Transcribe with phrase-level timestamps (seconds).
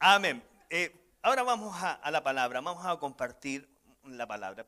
[0.00, 0.44] Amén.
[0.70, 3.68] Eh, ahora vamos a, la palabra, vamos a compartir
[4.04, 4.64] la palabra.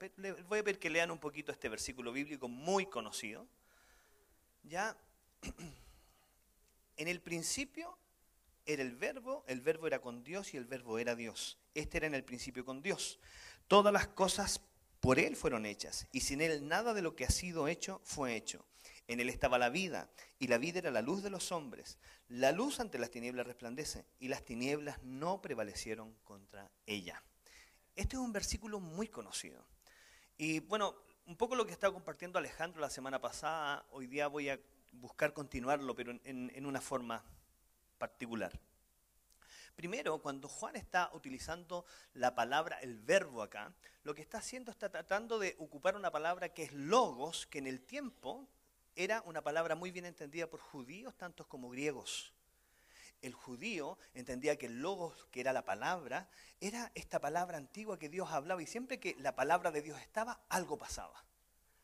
[0.48, 3.46] Voy a pedir que lean un poquito este versículo bíblico muy conocido.
[4.64, 4.96] Ya,
[6.96, 7.96] en el principio
[8.66, 11.58] era el verbo, el verbo era con Dios y el verbo era Dios.
[11.74, 13.20] Este era en el principio con Dios.
[13.68, 14.60] Todas las cosas
[14.98, 18.34] por Él fueron hechas y sin Él nada de lo que ha sido hecho fue
[18.34, 18.66] hecho.
[19.10, 20.08] En Él estaba la vida
[20.38, 21.98] y la vida era la luz de los hombres.
[22.28, 27.20] La luz ante las tinieblas resplandece y las tinieblas no prevalecieron contra ella.
[27.96, 29.66] Este es un versículo muy conocido.
[30.38, 30.94] Y bueno,
[31.26, 34.60] un poco lo que estaba compartiendo Alejandro la semana pasada, hoy día voy a
[34.92, 37.24] buscar continuarlo, pero en, en una forma
[37.98, 38.60] particular.
[39.74, 41.84] Primero, cuando Juan está utilizando
[42.14, 46.50] la palabra, el verbo acá, lo que está haciendo está tratando de ocupar una palabra
[46.50, 48.48] que es logos, que en el tiempo
[48.96, 52.32] era una palabra muy bien entendida por judíos tantos como griegos.
[53.22, 56.28] El judío entendía que el logos, que era la palabra,
[56.60, 60.40] era esta palabra antigua que Dios hablaba y siempre que la palabra de Dios estaba,
[60.48, 61.24] algo pasaba.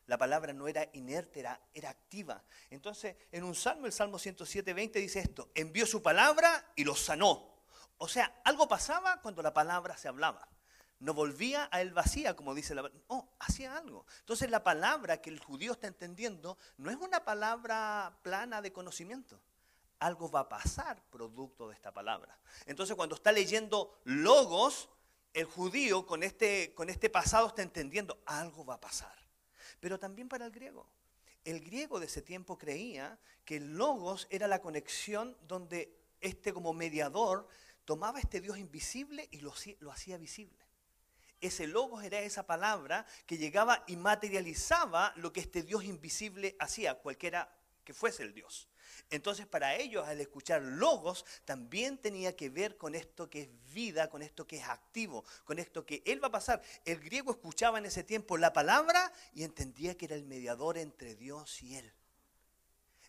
[0.07, 2.43] La palabra no era inerte, era, era activa.
[2.69, 6.99] Entonces, en un salmo, el Salmo 107, 20 dice esto, envió su palabra y los
[6.99, 7.57] sanó.
[7.97, 10.47] O sea, algo pasaba cuando la palabra se hablaba.
[10.99, 14.05] No volvía a él vacía, como dice la No, hacía algo.
[14.19, 19.39] Entonces la palabra que el judío está entendiendo no es una palabra plana de conocimiento.
[19.99, 22.37] Algo va a pasar producto de esta palabra.
[22.65, 24.89] Entonces cuando está leyendo logos,
[25.33, 29.15] el judío con este, con este pasado está entendiendo algo va a pasar.
[29.79, 30.87] Pero también para el griego.
[31.45, 36.73] El griego de ese tiempo creía que el logos era la conexión donde este como
[36.73, 37.47] mediador
[37.85, 40.66] tomaba este Dios invisible y lo, lo hacía visible.
[41.41, 46.95] Ese logos era esa palabra que llegaba y materializaba lo que este Dios invisible hacía,
[46.95, 48.67] cualquiera que fuese el Dios.
[49.09, 54.09] Entonces para ellos al escuchar logos también tenía que ver con esto que es vida,
[54.09, 56.61] con esto que es activo, con esto que Él va a pasar.
[56.83, 61.15] El griego escuchaba en ese tiempo la palabra y entendía que era el mediador entre
[61.15, 61.93] Dios y Él.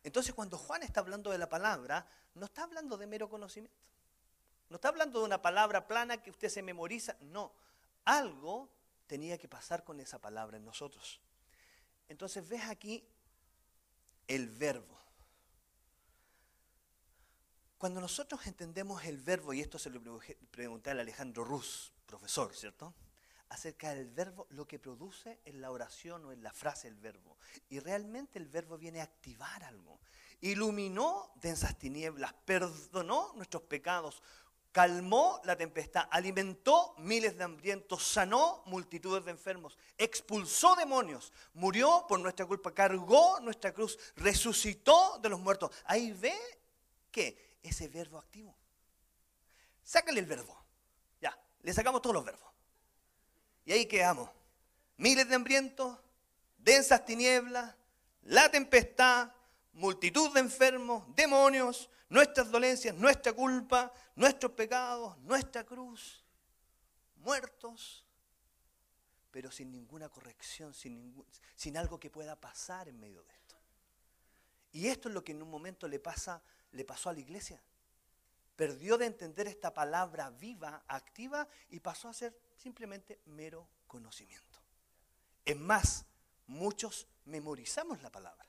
[0.04, 3.76] Entonces cuando Juan está hablando de la palabra, no está hablando de mero conocimiento.
[4.68, 7.52] No está hablando de una palabra plana que usted se memoriza, no.
[8.08, 8.70] Algo
[9.06, 11.20] tenía que pasar con esa palabra en nosotros.
[12.08, 13.06] Entonces ves aquí
[14.26, 14.98] el verbo.
[17.76, 20.00] Cuando nosotros entendemos el verbo, y esto se lo
[20.50, 22.94] pregunté a Alejandro Ruz, profesor, ¿cierto?
[23.50, 27.36] Acerca del verbo, lo que produce en la oración o en la frase el verbo.
[27.68, 30.00] Y realmente el verbo viene a activar algo.
[30.40, 34.22] Iluminó densas tinieblas, perdonó nuestros pecados,
[34.78, 42.20] calmó la tempestad, alimentó miles de hambrientos, sanó multitudes de enfermos, expulsó demonios, murió por
[42.20, 45.72] nuestra culpa, cargó nuestra cruz, resucitó de los muertos.
[45.84, 46.32] Ahí ve
[47.10, 48.56] que ese verbo activo.
[49.82, 50.56] Sácale el verbo.
[51.20, 52.48] Ya, le sacamos todos los verbos.
[53.64, 54.30] Y ahí quedamos.
[54.96, 55.98] Miles de hambrientos,
[56.56, 57.74] densas tinieblas,
[58.22, 59.32] la tempestad,
[59.72, 66.24] multitud de enfermos, demonios, nuestras dolencias, nuestra culpa, nuestros pecados, nuestra cruz,
[67.16, 68.04] muertos,
[69.30, 71.24] pero sin ninguna corrección, sin,
[71.54, 73.56] sin algo que pueda pasar en medio de esto.
[74.72, 76.42] Y esto es lo que en un momento le, pasa,
[76.72, 77.60] le pasó a la iglesia.
[78.56, 84.58] Perdió de entender esta palabra viva, activa, y pasó a ser simplemente mero conocimiento.
[85.44, 86.04] Es más,
[86.46, 88.46] muchos memorizamos la palabra,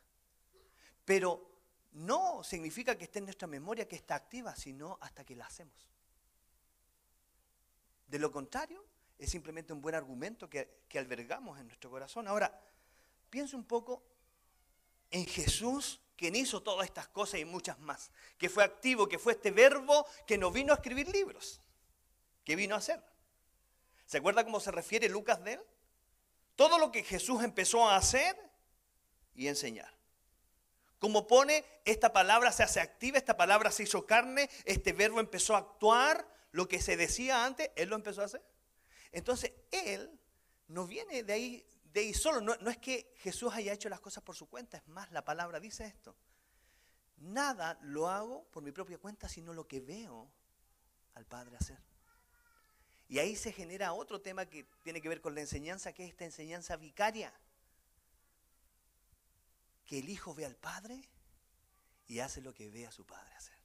[1.05, 1.58] pero
[1.91, 5.89] no significa que esté en nuestra memoria, que está activa, sino hasta que la hacemos.
[8.07, 8.83] De lo contrario,
[9.17, 12.27] es simplemente un buen argumento que, albergamos en nuestro corazón.
[12.27, 12.59] Ahora,
[13.29, 14.03] piensa un poco
[15.11, 19.33] en Jesús, quien hizo todas estas cosas y muchas más, que fue activo, que fue
[19.33, 21.61] este verbo que no vino a escribir libros,
[22.43, 23.03] que vino a hacer.
[24.05, 25.61] ¿Se acuerda cómo se refiere Lucas de él?
[26.55, 28.35] Todo lo que Jesús empezó a hacer
[29.35, 29.98] y enseñar.
[30.99, 35.55] Como pone, esta palabra se hace activa, esta palabra se hizo carne, este verbo empezó
[35.55, 38.43] a actuar, lo que se decía antes, Él lo empezó a hacer.
[39.11, 40.19] Entonces, Él
[40.67, 43.99] no viene de ahí, de ahí solo, no, no es que Jesús haya hecho las
[43.99, 46.15] cosas por su cuenta, es más, la palabra dice esto.
[47.17, 50.31] Nada lo hago por mi propia cuenta, sino lo que veo
[51.15, 51.77] al Padre hacer.
[53.07, 56.11] Y ahí se genera otro tema que tiene que ver con la enseñanza, que es
[56.11, 57.33] esta enseñanza vicaria
[59.89, 61.01] que el hijo ve al padre
[62.05, 63.57] y hace lo que ve a su padre hacer.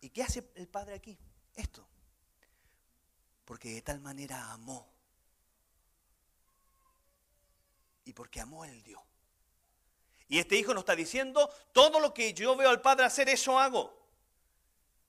[0.00, 1.18] ¿Y qué hace el padre aquí?
[1.56, 1.84] Esto.
[3.44, 4.88] Porque de tal manera amó.
[8.04, 9.02] Y porque amó, él dio.
[10.28, 13.58] Y este hijo nos está diciendo, todo lo que yo veo al padre hacer, eso
[13.58, 14.06] hago.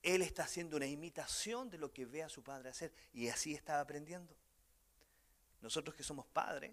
[0.02, 3.54] él está haciendo una imitación de lo que ve a su padre hacer y así
[3.54, 4.34] está aprendiendo.
[5.60, 6.72] Nosotros que somos padres,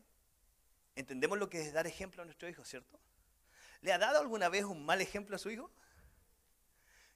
[0.96, 3.00] entendemos lo que es dar ejemplo a nuestro hijo, ¿cierto?
[3.82, 5.72] ¿Le ha dado alguna vez un mal ejemplo a su hijo?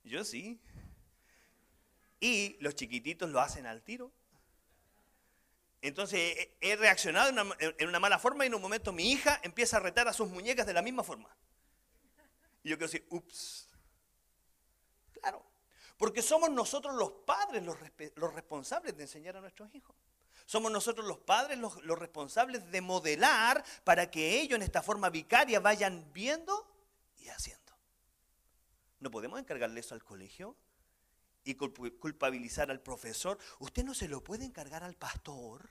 [0.03, 0.59] Yo sí.
[2.19, 4.11] Y los chiquititos lo hacen al tiro.
[5.81, 9.79] Entonces he reaccionado en una, mala forma y en un momento mi hija empieza a
[9.79, 11.29] retar a sus muñecas de la misma forma.
[12.63, 13.69] Y yo quiero decir, ups.
[15.13, 15.45] Claro,
[15.97, 19.95] porque somos nosotros los padres los, responsables de enseñar a nuestros hijos.
[20.45, 25.59] Somos nosotros los padres los, responsables de modelar para que ellos en esta forma vicaria
[25.59, 26.71] vayan viendo
[27.17, 27.73] y haciendo.
[28.99, 30.55] No podemos encargarle eso al colegio
[31.43, 33.39] y culpabilizar al profesor.
[33.59, 35.69] Usted no se lo puede encargar al pastor.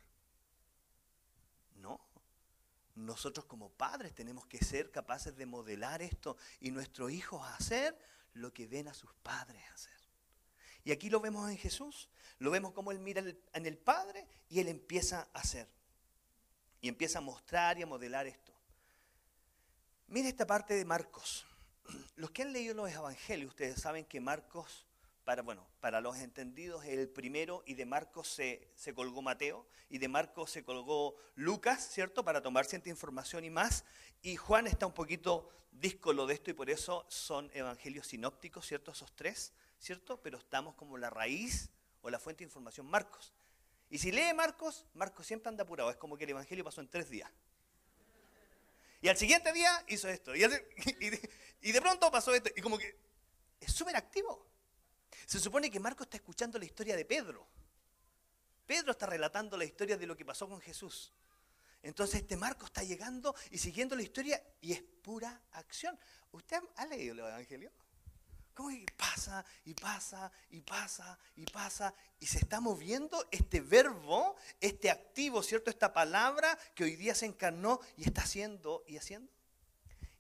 [1.77, 2.01] No.
[2.97, 7.97] Nosotros como padres tenemos que ser capaces de modelar esto y nuestros hijos hacer
[8.35, 10.04] lo que ven a sus padres hacer.
[10.85, 12.09] Y aquí lo vemos en Jesús.
[12.39, 13.23] Lo vemos como Él mira
[13.53, 15.67] en el Padre y Él empieza a hacer.
[16.81, 18.53] Y empieza a mostrar y a modelar esto.
[20.09, 21.47] Mire esta parte de Marcos.
[22.17, 24.87] Los que han leído los evangelios, ustedes saben que Marcos
[25.25, 29.97] para, bueno, para los entendidos el primero y de Marcos se, se, colgó Mateo y
[29.97, 32.25] de Marcos se colgó Lucas, ¿cierto?
[32.25, 33.85] Para tomar cierta información y más.
[34.21, 38.93] Y Juan está un poquito díscolo de esto y por eso son evangelios sinópticos, ¿cierto?
[38.93, 39.53] Esos tres,
[39.85, 40.21] ¿cierto?
[40.23, 41.69] Pero estamos como la raíz
[42.01, 43.33] o la fuente de información Marcos.
[43.91, 46.89] Y si lee Marcos, Marcos siempre anda apurado, es como que el evangelio pasó en
[46.89, 47.31] tres días.
[49.03, 50.35] Y al siguiente día hizo esto.
[50.35, 50.41] Y,
[51.73, 52.51] de pronto pasó esto.
[52.57, 52.99] Y como que
[53.61, 54.47] es súper activo.
[55.27, 57.47] Se supone que Marcos está escuchando la historia de Pedro.
[58.67, 61.13] Pedro está relatando la historia de lo que pasó con Jesús.
[61.83, 65.99] Entonces este Marcos está llegando y siguiendo la historia y es pura acción.
[66.33, 67.71] ¿Usted ha leído el Evangelio?
[68.55, 71.95] ¿Cómo pasa y pasa y pasa y pasa?
[72.21, 75.71] Y se está moviendo este verbo, este activo, ¿cierto?
[75.71, 79.31] Esta palabra que hoy día se encarnó y está haciendo y haciendo.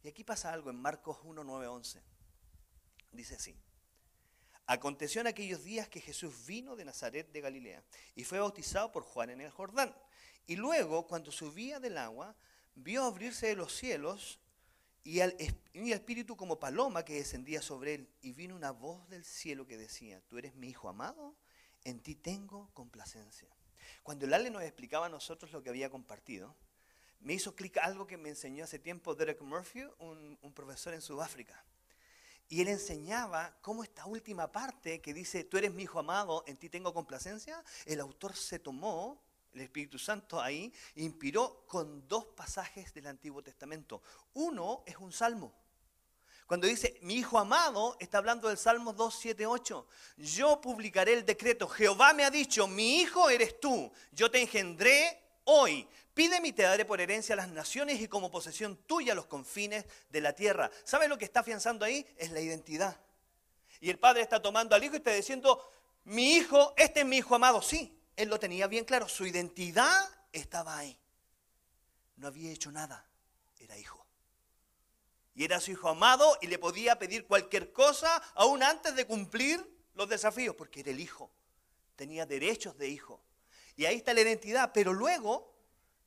[0.03, 2.03] Y aquí pasa algo en Marcos 1, 9, 11.
[3.13, 3.57] Dice así.
[4.67, 7.83] Aconteció en aquellos días que Jesús vino de Nazaret de Galilea
[8.17, 9.95] y fue bautizado por Juan en el Jordán.
[10.47, 12.35] Y luego, cuando subía del agua,
[12.75, 14.41] vio abrirse de los cielos
[15.05, 15.37] y el
[15.75, 18.09] espíritu como paloma que descendía sobre él.
[18.23, 21.37] Y vino una voz del cielo que decía, tú eres mi hijo amado,
[21.85, 23.49] en ti tengo complacencia.
[24.03, 26.56] Cuando el Ale nos explicaba a nosotros lo que había compartido,
[27.21, 31.03] me hizo clic algo que me enseñó hace tiempo Derek Murphy, un, un profesor en
[31.03, 31.62] Sudáfrica.
[32.49, 36.56] Y él enseñaba cómo esta última parte que dice, tú eres mi hijo amado, en
[36.56, 39.23] ti tengo complacencia, el autor se tomó,
[39.55, 44.03] el Espíritu Santo ahí, inspiró con dos pasajes del Antiguo Testamento.
[44.35, 45.53] Uno es un salmo.
[46.47, 49.87] Cuando dice, mi hijo amado, está hablando del Salmo 278.
[50.19, 51.67] Yo publicaré el decreto.
[51.67, 53.91] Jehová me ha dicho, mi hijo eres tú.
[54.12, 55.89] Yo te engendré hoy.
[56.12, 59.87] Pídeme y te daré por herencia a las naciones y como posesión tuya los confines
[60.11, 60.71] de la tierra.
[60.85, 62.06] ¿Sabes lo que está afianzando ahí?
[62.19, 63.01] Es la identidad.
[63.81, 65.67] Y el padre está tomando al hijo y está diciendo,
[66.05, 67.62] mi hijo, este es mi hijo amado.
[67.62, 70.99] Sí, él lo tenía bien claro, su identidad estaba ahí.
[72.17, 73.09] No había hecho nada,
[73.59, 74.07] era hijo.
[75.35, 79.69] Y era su hijo amado y le podía pedir cualquier cosa aún antes de cumplir
[79.95, 81.31] los desafíos, porque era el hijo.
[81.97, 83.21] Tenía derechos de hijo.
[83.77, 85.53] Y ahí está la identidad, pero luego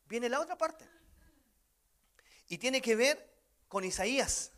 [0.07, 0.87] viene la otra parte.
[2.47, 3.33] Y tiene que ver
[3.67, 4.51] con Isaías.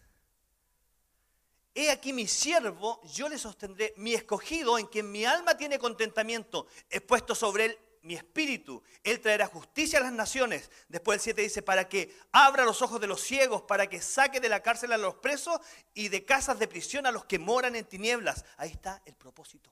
[1.79, 6.67] He aquí mi siervo, yo le sostendré, mi escogido, en quien mi alma tiene contentamiento,
[6.89, 8.83] he puesto sobre él mi espíritu.
[9.01, 10.69] Él traerá justicia a las naciones.
[10.89, 14.41] Después el 7 dice, para que abra los ojos de los ciegos, para que saque
[14.41, 15.57] de la cárcel a los presos
[15.93, 18.43] y de casas de prisión a los que moran en tinieblas.
[18.57, 19.71] Ahí está el propósito.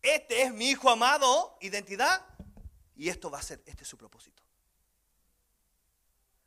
[0.00, 2.24] Este es mi hijo amado, identidad,
[2.96, 4.42] y esto va a ser, este es su propósito.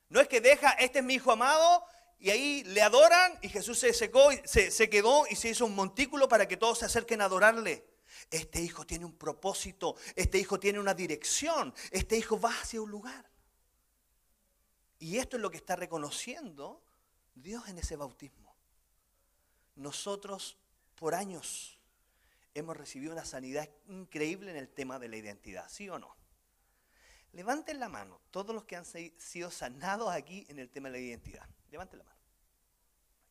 [0.10, 1.86] No es que deja, este es mi hijo amado,
[2.20, 5.76] y ahí le adoran, y Jesús se secó, se, se quedó y se hizo un
[5.76, 7.86] montículo para que todos se acerquen a adorarle.
[8.30, 12.92] Este hijo tiene un propósito, este hijo tiene una dirección, este hijo va hacia un
[12.92, 13.30] lugar.
[15.00, 16.84] Y esto es lo que está reconociendo
[17.36, 18.54] Dios en ese bautismo.
[19.76, 20.58] Nosotros
[20.96, 21.80] por años
[22.54, 26.14] hemos recibido una sanidad increíble en el tema de la identidad, ¿sí o no?
[27.32, 31.00] Levanten la mano, todos los que han sido sanados aquí en el tema de la
[31.00, 31.48] identidad.
[31.72, 32.20] Levanten la mano.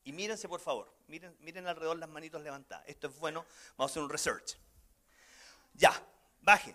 [0.05, 0.91] Y mírense, por favor.
[1.07, 2.85] Miren, miren alrededor las manitos levantadas.
[2.89, 3.45] Esto es bueno.
[3.77, 4.57] Vamos a hacer un research.
[5.75, 5.93] Ya,
[6.41, 6.75] baje.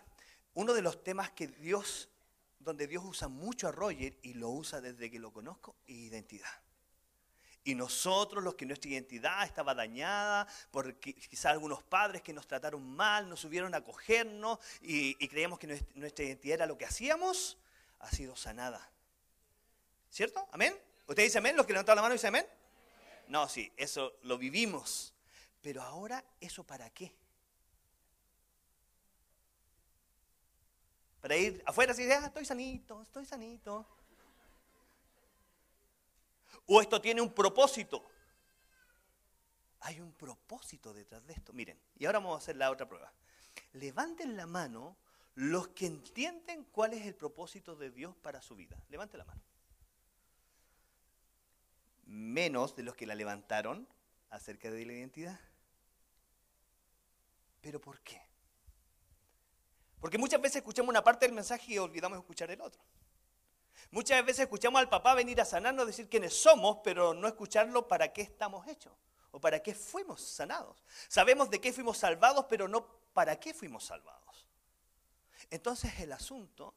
[0.53, 2.09] Uno de los temas que Dios,
[2.59, 6.61] donde Dios usa mucho a Roger y lo usa desde que lo conozco, es identidad.
[7.63, 12.85] Y nosotros, los que nuestra identidad estaba dañada, por quizás algunos padres que nos trataron
[12.85, 17.57] mal, nos subieron a acogernos y, y creíamos que nuestra identidad era lo que hacíamos,
[17.99, 18.91] ha sido sanada.
[20.11, 20.47] ¿Cierto?
[20.51, 20.77] ¿Amén?
[21.07, 21.55] ¿Usted dice amén?
[21.55, 22.47] ¿Los que levantaron la mano dicen amén?
[23.27, 25.13] No, sí, eso lo vivimos.
[25.61, 27.15] Pero ahora, ¿eso para qué?
[31.21, 33.87] Para ir afuera y decir, ah, estoy sanito, estoy sanito.
[36.65, 38.03] O esto tiene un propósito.
[39.81, 41.53] Hay un propósito detrás de esto.
[41.53, 43.13] Miren, y ahora vamos a hacer la otra prueba.
[43.73, 44.97] Levanten la mano
[45.35, 48.77] los que entienden cuál es el propósito de Dios para su vida.
[48.89, 49.41] Levanten la mano.
[52.05, 53.87] Menos de los que la levantaron
[54.29, 55.39] acerca de la identidad.
[57.61, 58.21] ¿Pero por qué?
[59.99, 62.81] Porque muchas veces escuchamos una parte del mensaje y olvidamos escuchar el otro.
[63.91, 68.11] Muchas veces escuchamos al papá venir a sanarnos, decir quiénes somos, pero no escucharlo para
[68.11, 68.91] qué estamos hechos
[69.31, 70.83] o para qué fuimos sanados.
[71.07, 74.47] Sabemos de qué fuimos salvados, pero no para qué fuimos salvados.
[75.49, 76.73] Entonces el asunto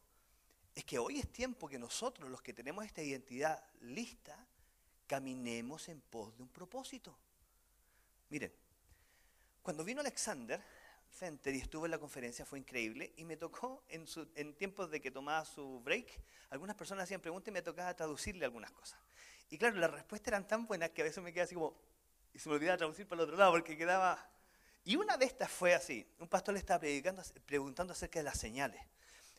[0.74, 4.38] es que hoy es tiempo que nosotros, los que tenemos esta identidad lista,
[5.06, 7.16] caminemos en pos de un propósito.
[8.28, 8.52] Miren,
[9.62, 10.62] cuando vino Alexander,
[11.10, 15.00] Center y estuve en la conferencia, fue increíble, y me tocó en, en tiempos de
[15.00, 16.20] que tomaba su break,
[16.50, 19.00] algunas personas hacían preguntas y me tocaba traducirle algunas cosas.
[19.50, 21.74] Y claro, las respuestas eran tan buenas que a veces me quedaba así como,
[22.34, 24.30] y se me olvidaba traducir para el otro lado porque quedaba...
[24.84, 28.38] Y una de estas fue así, un pastor le estaba predicando, preguntando acerca de las
[28.38, 28.80] señales.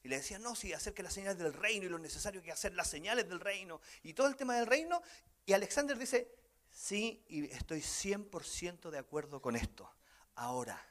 [0.03, 2.51] Y le decía, no, sí, acerca de las señales del reino y lo necesario que
[2.51, 5.01] hacer las señales del reino y todo el tema del reino.
[5.47, 6.29] Y Alexander dice,
[6.69, 9.89] sí, y estoy 100% de acuerdo con esto.
[10.35, 10.85] Ahora,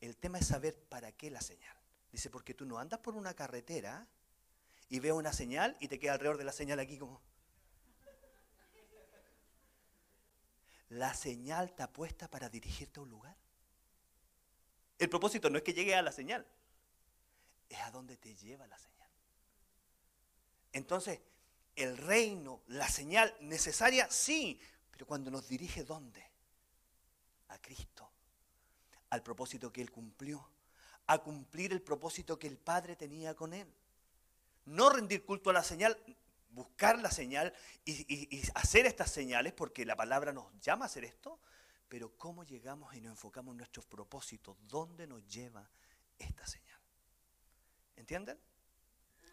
[0.00, 1.76] el tema es saber para qué la señal.
[2.10, 4.08] Dice, porque tú no andas por una carretera
[4.88, 7.22] y ves una señal y te queda alrededor de la señal aquí como...
[10.88, 13.36] La señal está puesta para dirigirte a un lugar.
[14.98, 16.44] El propósito no es que llegue a la señal,
[17.68, 19.08] es a dónde te lleva la señal.
[20.72, 21.20] Entonces,
[21.76, 26.24] el reino, la señal necesaria, sí, pero cuando nos dirige, ¿dónde?
[27.48, 28.14] A Cristo
[29.14, 30.44] al propósito que él cumplió,
[31.06, 33.72] a cumplir el propósito que el Padre tenía con él.
[34.64, 35.96] No rendir culto a la señal,
[36.50, 37.54] buscar la señal
[37.84, 41.38] y, hacer estas señales, porque la palabra nos llama a hacer esto,
[41.88, 45.70] pero cómo llegamos y nos enfocamos en nuestros propósitos, dónde nos lleva
[46.18, 46.80] esta señal.
[47.94, 48.36] ¿Entienden?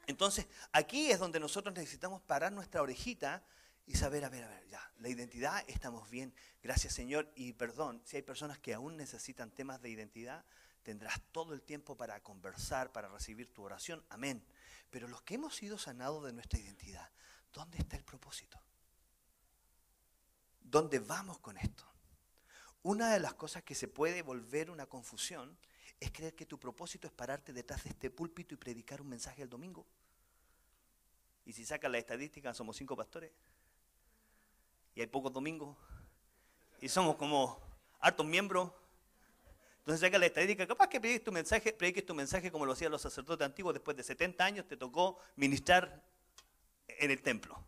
[0.08, 3.44] Entonces, aquí es donde nosotros necesitamos parar nuestra orejita
[3.86, 8.02] y saber, a ver, a ver, ya, la identidad, estamos bien, gracias Señor, y perdón,
[8.06, 10.46] si hay personas que aún necesitan temas de identidad,
[10.84, 14.44] tendrás todo el tiempo para conversar, para recibir tu oración, amén.
[14.90, 17.10] Pero los que hemos sido sanados de nuestra identidad,
[17.54, 18.60] ¿dónde está el propósito?
[20.62, 21.86] ¿Dónde vamos con esto?
[22.84, 25.58] Una de las cosas que se puede volver una confusión
[26.02, 29.44] es creer que tu propósito es pararte detrás de este púlpito y predicar un mensaje
[29.44, 29.86] el domingo.
[31.46, 33.32] Y si sacas la estadística, somos cinco pastores
[34.96, 35.78] y hay pocos domingos,
[36.82, 37.62] y somos como
[38.00, 38.72] hartos miembros.
[39.80, 42.92] Entonces saca la estadística, capaz que prediques tu mensaje, prediques tu mensaje como lo hacían
[42.92, 46.04] los sacerdotes antiguos, después de 70 años te tocó ministrar
[46.88, 47.64] en el templo.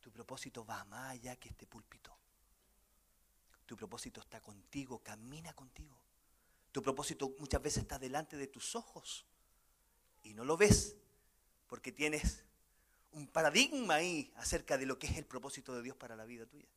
[0.00, 2.16] Tu propósito va más allá que este púlpito.
[3.66, 6.05] Tu propósito está contigo, camina contigo.
[6.76, 9.24] Tu propósito muchas veces está delante de tus ojos
[10.22, 10.94] y no lo ves
[11.68, 12.44] porque tienes
[13.12, 16.44] un paradigma ahí acerca de lo que es el propósito de Dios para la vida
[16.44, 16.68] tuya.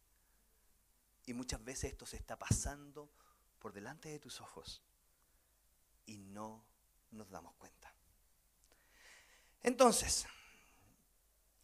[1.25, 3.09] Y muchas veces esto se está pasando
[3.59, 4.81] por delante de tus ojos
[6.05, 6.63] y no
[7.11, 7.93] nos damos cuenta.
[9.63, 10.27] Entonces,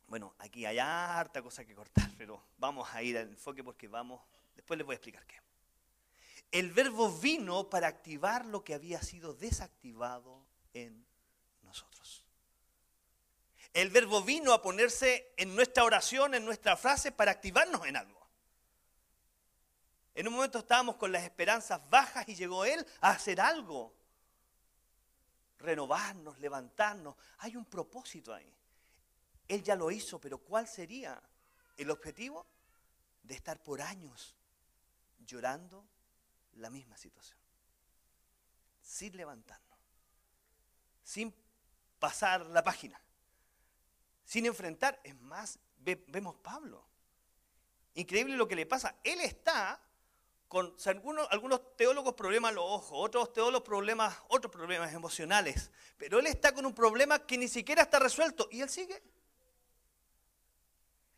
[0.10, 4.22] bueno, aquí hay harta cosa que cortar, pero vamos a ir al enfoque porque vamos,
[4.58, 5.45] después les voy a explicar qué.
[6.52, 11.06] El verbo vino para activar lo que había sido desactivado en
[11.64, 12.24] nosotros.
[13.74, 18.26] El verbo vino a ponerse en nuestra oración, en nuestra frase, para activarnos en algo.
[20.14, 23.94] En un momento estábamos con las esperanzas bajas y llegó Él a hacer algo.
[25.60, 27.16] Renovarnos, levantarnos.
[27.40, 28.50] Hay un propósito ahí.
[29.48, 31.22] Él ya lo hizo, pero ¿cuál sería
[31.76, 32.48] el objetivo?
[33.24, 34.36] De estar por años
[35.26, 35.86] llorando
[36.56, 37.38] la misma situación.
[38.82, 39.80] Sin levantarnos.
[41.04, 41.34] Sin
[42.00, 43.00] pasar la página
[44.26, 45.00] sin enfrentar.
[45.04, 46.84] Es más, vemos Pablo.
[47.94, 48.96] Increíble lo que le pasa.
[49.04, 49.80] Él está
[50.48, 55.72] con algunos, algunos teólogos problemas los ojos, otros teólogos problemas, otros problemas emocionales.
[55.98, 59.02] Pero él está con un problema que ni siquiera está resuelto y él sigue.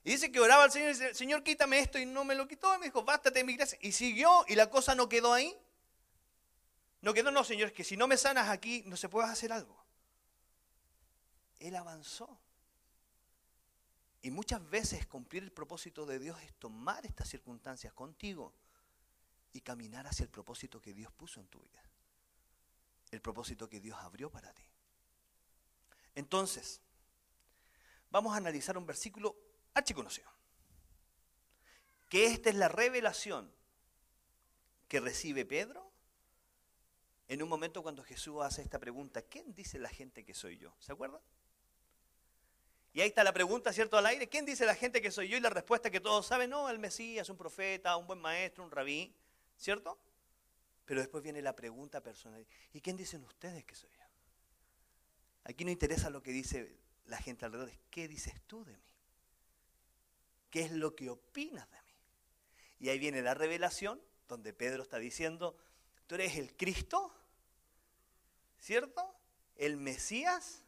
[0.07, 2.47] Y dice que oraba al Señor y dice, Señor, quítame esto y no me lo
[2.47, 2.73] quitó.
[2.73, 3.77] Y me dijo, bástate mi gracia.
[3.81, 5.53] Y siguió y la cosa no quedó ahí.
[7.01, 9.51] No quedó, no, Señor, es que si no me sanas aquí, no se puede hacer
[9.51, 9.77] algo.
[11.59, 12.39] Él avanzó.
[14.21, 18.53] Y muchas veces cumplir el propósito de Dios es tomar estas circunstancias contigo
[19.51, 21.83] y caminar hacia el propósito que Dios puso en tu vida.
[23.11, 24.63] El propósito que Dios abrió para ti.
[26.15, 26.79] Entonces,
[28.09, 29.46] vamos a analizar un versículo
[29.77, 30.29] archiconocido.
[32.09, 33.51] Que esta es la revelación
[34.87, 35.91] que recibe Pedro
[37.27, 40.73] en un momento cuando Jesús hace esta pregunta, ¿quién dice la gente que soy yo?
[40.79, 41.19] ¿Se acuerdan?
[42.93, 43.97] Y ahí está la pregunta, ¿cierto?
[43.97, 45.37] Al aire, ¿quién dice la gente que soy yo?
[45.37, 48.71] Y la respuesta que todos saben, no, el Mesías, un profeta, un buen maestro, un
[48.71, 49.13] rabí,
[49.57, 49.99] ¿cierto?
[50.85, 54.03] Pero después viene la pregunta personal, ¿y quién dicen ustedes que soy yo?
[55.43, 58.96] Aquí no interesa lo que dice la gente alrededor, es qué dices tú de mí.
[60.49, 61.93] ¿Qué es lo que opinas de mí?
[62.79, 65.57] Y ahí viene la revelación, donde Pedro está diciendo,
[66.05, 67.13] tú eres el Cristo,
[68.59, 69.15] ¿cierto?
[69.55, 70.63] El Mesías.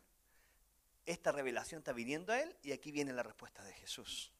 [1.06, 4.32] Esta revelación está viniendo a él y aquí viene la respuesta de Jesús.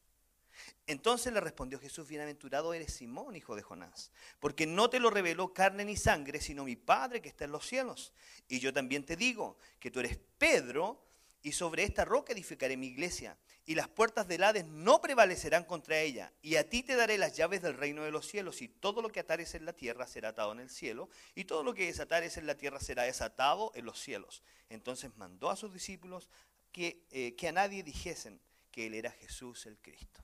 [0.86, 5.54] Entonces le respondió Jesús, bienaventurado eres Simón, hijo de Jonás, porque no te lo reveló
[5.54, 8.12] carne ni sangre, sino mi Padre que está en los cielos.
[8.48, 11.02] Y yo también te digo que tú eres Pedro,
[11.42, 15.98] y sobre esta roca edificaré mi iglesia, y las puertas del Hades no prevalecerán contra
[15.98, 19.00] ella, y a ti te daré las llaves del reino de los cielos, y todo
[19.00, 21.86] lo que atares en la tierra será atado en el cielo, y todo lo que
[21.86, 24.42] desatares en la tierra será desatado en los cielos.
[24.68, 26.28] Entonces mandó a sus discípulos
[26.72, 30.22] que, eh, que a nadie dijesen que él era Jesús el Cristo.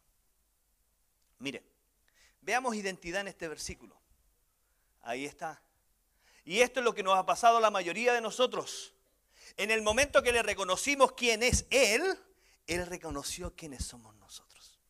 [1.38, 1.62] Mire,
[2.40, 3.98] veamos identidad en este versículo.
[5.02, 5.62] Ahí está.
[6.44, 8.95] Y esto es lo que nos ha pasado a la mayoría de nosotros.
[9.56, 12.18] En el momento que le reconocimos quién es Él,
[12.66, 14.80] Él reconoció quiénes somos nosotros.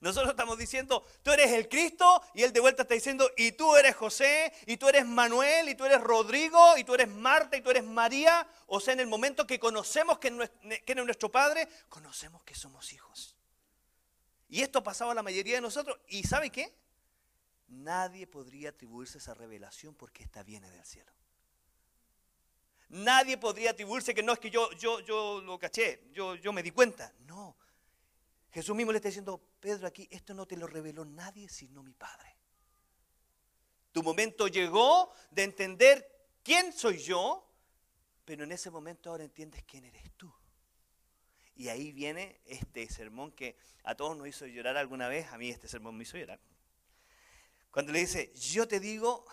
[0.00, 3.74] Nosotros estamos diciendo, tú eres el Cristo, y Él de vuelta está diciendo, y tú
[3.74, 7.62] eres José, y tú eres Manuel, y tú eres Rodrigo, y tú eres Marta, y
[7.62, 8.46] tú eres María.
[8.66, 13.34] O sea, en el momento que conocemos quién es nuestro Padre, conocemos que somos hijos.
[14.48, 15.98] Y esto pasaba a la mayoría de nosotros.
[16.08, 16.74] ¿Y sabe qué?
[17.68, 21.10] Nadie podría atribuirse esa revelación porque esta viene del cielo.
[22.88, 26.62] Nadie podría atribuirse que no es que yo, yo, yo lo caché, yo, yo me
[26.62, 27.12] di cuenta.
[27.26, 27.56] No.
[28.52, 31.92] Jesús mismo le está diciendo, Pedro, aquí esto no te lo reveló nadie sino mi
[31.92, 32.36] Padre.
[33.90, 36.08] Tu momento llegó de entender
[36.42, 37.48] quién soy yo,
[38.24, 40.32] pero en ese momento ahora entiendes quién eres tú.
[41.56, 45.50] Y ahí viene este sermón que a todos nos hizo llorar alguna vez, a mí
[45.50, 46.40] este sermón me hizo llorar.
[47.70, 49.26] Cuando le dice, yo te digo,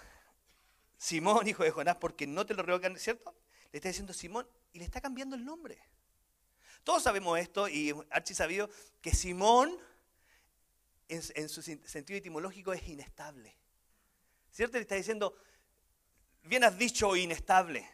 [1.02, 3.36] Simón, hijo de Jonás, porque no te lo revocan, ¿cierto?
[3.72, 5.82] Le está diciendo Simón y le está cambiando el nombre.
[6.84, 8.70] Todos sabemos esto y Archie sabido
[9.02, 9.76] que Simón
[11.08, 13.58] en, su sentido etimológico es inestable.
[14.52, 14.78] ¿Cierto?
[14.78, 15.36] Le está diciendo,
[16.44, 17.90] bien has dicho inestable.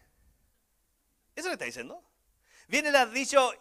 [1.34, 2.04] ¿Eso le está diciendo?
[2.68, 3.54] Bien le has dicho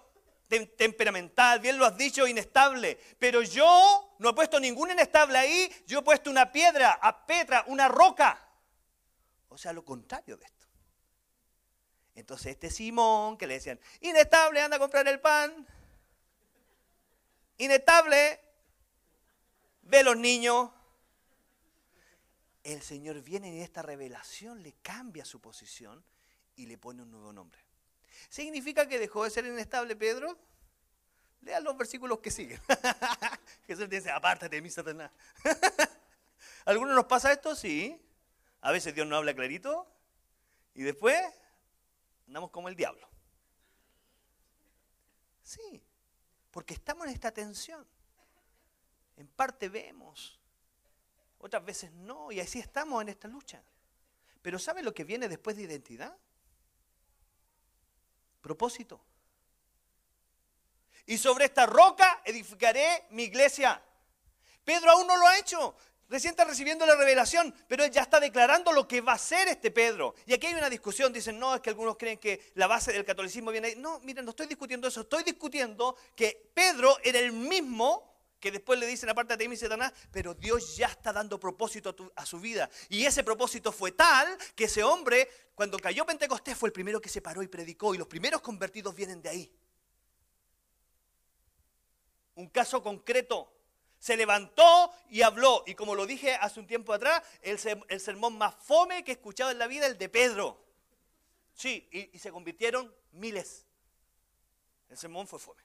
[0.76, 2.98] temperamental, bien lo has dicho, inestable.
[3.20, 7.64] Pero yo no he puesto ningún inestable ahí, yo he puesto una piedra, a Petra,
[7.68, 8.42] una roca.
[9.48, 10.66] O sea, lo contrario de esto.
[12.14, 15.66] Entonces este Simón que le decían, inestable, anda a comprar el pan.
[17.58, 18.40] Inestable,
[19.82, 20.70] ve los niños.
[22.64, 26.02] El Señor viene en esta revelación le cambia su posición
[26.56, 27.60] y le pone un nuevo nombre.
[28.28, 30.36] ¿Significa que dejó de ser inestable Pedro?
[31.42, 32.60] Lean los versículos que siguen.
[33.66, 35.12] Jesús dice, apártate de mí, Satanás.
[36.64, 37.54] ¿Algunos nos pasa esto?
[37.54, 38.02] Sí.
[38.66, 39.86] A veces Dios no habla clarito.
[40.74, 41.16] Y después
[42.26, 43.08] andamos como el diablo.
[45.44, 45.80] Sí,
[46.50, 47.86] porque estamos en esta tensión.
[49.18, 50.40] En parte vemos,
[51.38, 53.62] otras veces no, y así estamos en esta lucha.
[54.42, 56.18] Pero ¿sabe lo que viene después de identidad?
[58.40, 59.00] Propósito.
[61.06, 63.80] Y sobre esta roca edificaré mi iglesia.
[64.64, 65.76] Pedro aún no lo ha hecho.
[66.08, 69.48] Recién está recibiendo la revelación, pero él ya está declarando lo que va a ser
[69.48, 70.14] este Pedro.
[70.24, 73.04] Y aquí hay una discusión, dicen, no, es que algunos creen que la base del
[73.04, 73.74] catolicismo viene ahí.
[73.76, 78.78] No, miren, no estoy discutiendo eso, estoy discutiendo que Pedro era el mismo que después
[78.78, 82.38] le dicen aparte de mí Satanás, pero Dios ya está dando propósito a, a, su
[82.38, 82.70] vida.
[82.88, 87.08] Y ese propósito fue tal que ese hombre, cuando cayó Pentecostés, fue el primero que
[87.08, 89.52] se paró y predicó, y los primeros convertidos vienen de ahí.
[92.36, 93.55] Un caso concreto,
[94.06, 95.64] se levantó y habló.
[95.66, 99.50] Y como lo dije hace un tiempo atrás, el, sermón más fome que he escuchado
[99.50, 100.64] en la vida, el de Pedro.
[101.54, 103.66] Sí, y, y se convirtieron miles.
[104.88, 105.60] El sermón fue fome.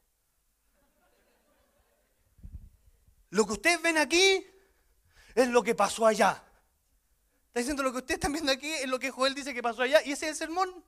[3.29, 4.43] lo que ustedes ven aquí
[5.35, 6.43] es lo que pasó allá.
[7.49, 9.83] Está diciendo lo que ustedes están viendo aquí es lo que Joel dice que pasó
[9.83, 10.83] allá y ese es el sermón.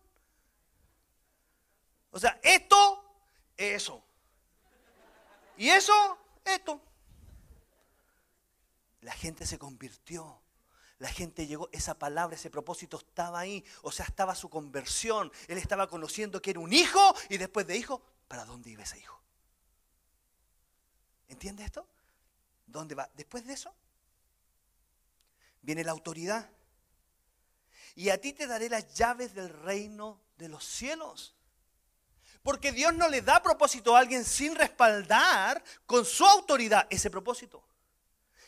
[2.10, 3.22] O sea, esto
[3.56, 4.04] es eso.
[5.56, 6.82] Y eso, esto.
[9.04, 10.42] La gente se convirtió.
[10.98, 13.64] La gente llegó, esa palabra, ese propósito estaba ahí.
[13.82, 15.32] O sea, estaba su conversión.
[15.48, 19.00] Él estaba conociendo que era un hijo y después de hijo, ¿para dónde iba ese
[19.00, 19.20] hijo?
[21.28, 21.86] ¿Entiende esto?
[22.66, 23.10] ¿Dónde va?
[23.14, 23.74] Después de eso,
[25.62, 26.50] viene la autoridad.
[27.96, 31.36] Y a ti te daré las llaves del reino de los cielos.
[32.42, 37.64] Porque Dios no le da propósito a alguien sin respaldar con su autoridad ese propósito.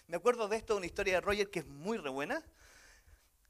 [0.07, 2.43] Me acuerdo de esto, una historia de Roger que es muy re buena,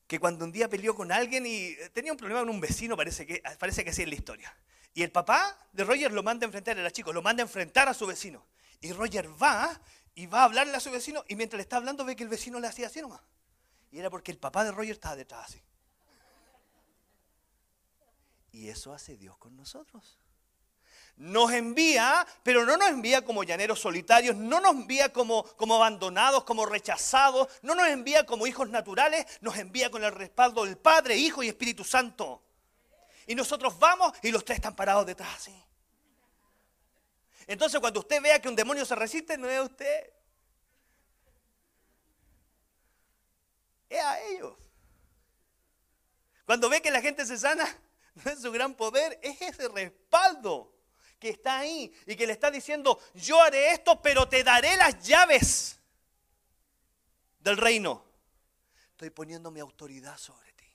[0.08, 3.26] que cuando un día peleó con alguien y tenía un problema con un vecino, parece
[3.26, 4.56] que, parece que así es la historia.
[4.94, 7.90] Y el papá de Roger lo manda a enfrentar, era chico, lo manda a enfrentar
[7.90, 8.46] a su vecino.
[8.80, 9.82] Y Roger va
[10.14, 12.30] y va a hablarle a su vecino y mientras le está hablando ve que el
[12.30, 13.22] vecino le hacía así nomás.
[13.92, 15.62] Y era porque el papá de Roger estaba detrás así.
[18.52, 20.18] Y eso hace Dios con nosotros.
[21.18, 26.44] Nos envía, pero no nos envía como llaneros solitarios, no nos envía como, como abandonados,
[26.44, 31.16] como rechazados, no nos envía como hijos naturales, nos envía con el respaldo del Padre,
[31.16, 32.44] Hijo y Espíritu Santo.
[33.28, 35.64] Y nosotros vamos y los tres están parados detrás así.
[37.48, 40.10] Entonces cuando usted vea que un demonio se resiste, no es usted.
[43.90, 44.54] Es a ellos.
[46.46, 47.66] Cuando ve que la gente se sana,
[48.16, 50.75] no es su gran poder, es ese respaldo
[51.20, 55.06] que está ahí y que le está diciendo, yo haré esto, pero te daré las
[55.06, 55.80] llaves
[57.40, 58.06] del reino.
[58.92, 60.66] Estoy poniendo mi autoridad sobre ti.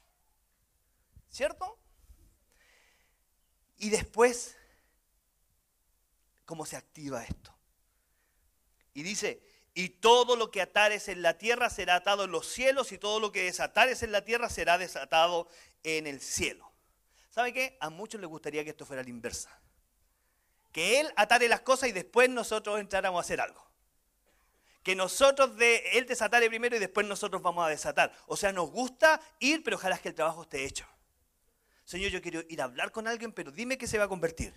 [1.30, 1.78] ¿Cierto?
[3.78, 4.56] Y después
[6.44, 7.54] cómo se activa esto.
[8.92, 9.40] Y dice,
[9.72, 13.20] y todo lo que atares en la tierra será atado en los cielos y todo
[13.20, 15.48] lo que desatares en la tierra será desatado
[15.84, 16.70] en el cielo.
[17.30, 17.76] ¿Sabe qué?
[17.80, 19.56] A muchos les gustaría que esto fuera la inversa.
[20.72, 23.64] Que Él atare las cosas y después nosotros entráramos a hacer algo.
[24.82, 28.12] Que nosotros Él desatare primero y después nosotros vamos a desatar.
[28.26, 30.86] O sea, nos gusta ir, pero ojalá que el trabajo esté hecho.
[31.84, 34.54] Señor, yo quiero ir a hablar con alguien, pero dime que se va a convertir.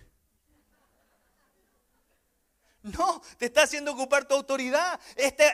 [2.84, 5.00] No, te está haciendo ocupar tu autoridad.
[5.16, 5.52] Este,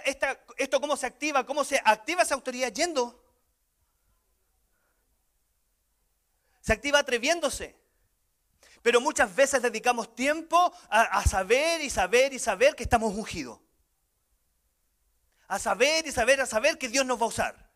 [0.58, 1.46] ¿Esto cómo se activa?
[1.46, 3.24] ¿Cómo se activa esa autoridad yendo?
[6.60, 7.79] Se activa atreviéndose.
[8.82, 13.60] Pero muchas veces dedicamos tiempo a, saber y saber y saber que estamos ungidos.
[15.48, 17.70] A saber y saber, a saber que Dios nos va a usar.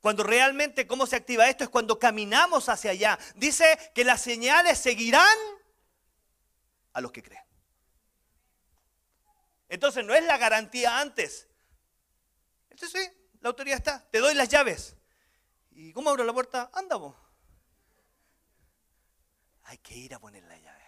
[0.00, 3.18] Cuando realmente cómo se activa esto es cuando caminamos hacia allá.
[3.34, 5.36] Dice que las señales seguirán
[6.92, 7.44] a los que creen.
[9.68, 11.48] Entonces no es la garantía antes.
[12.70, 14.08] Entonces sí, la autoridad está.
[14.10, 14.96] Te doy las llaves.
[15.70, 16.70] ¿Y cómo abro la puerta?
[16.72, 17.16] Anda vos.
[19.70, 20.84] Hay que ir a poner la llave.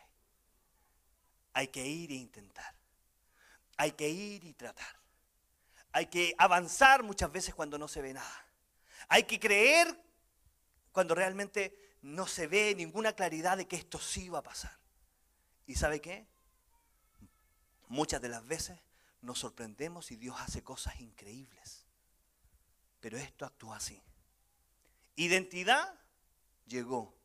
[1.53, 2.75] Hay que ir e intentar.
[3.77, 4.97] Hay que ir y tratar.
[5.93, 8.45] Hay que avanzar muchas veces cuando no se ve nada.
[9.09, 9.97] Hay que creer
[10.91, 14.77] cuando realmente no se ve ninguna claridad de que esto sí va a pasar.
[15.69, 16.27] ¿Y sabe qué?
[17.87, 18.81] Muchas de las veces
[19.21, 21.87] nos sorprendemos y Dios hace cosas increíbles.
[22.99, 24.03] Pero esto actúa así.
[25.15, 25.95] Identidad
[26.67, 27.22] llegó.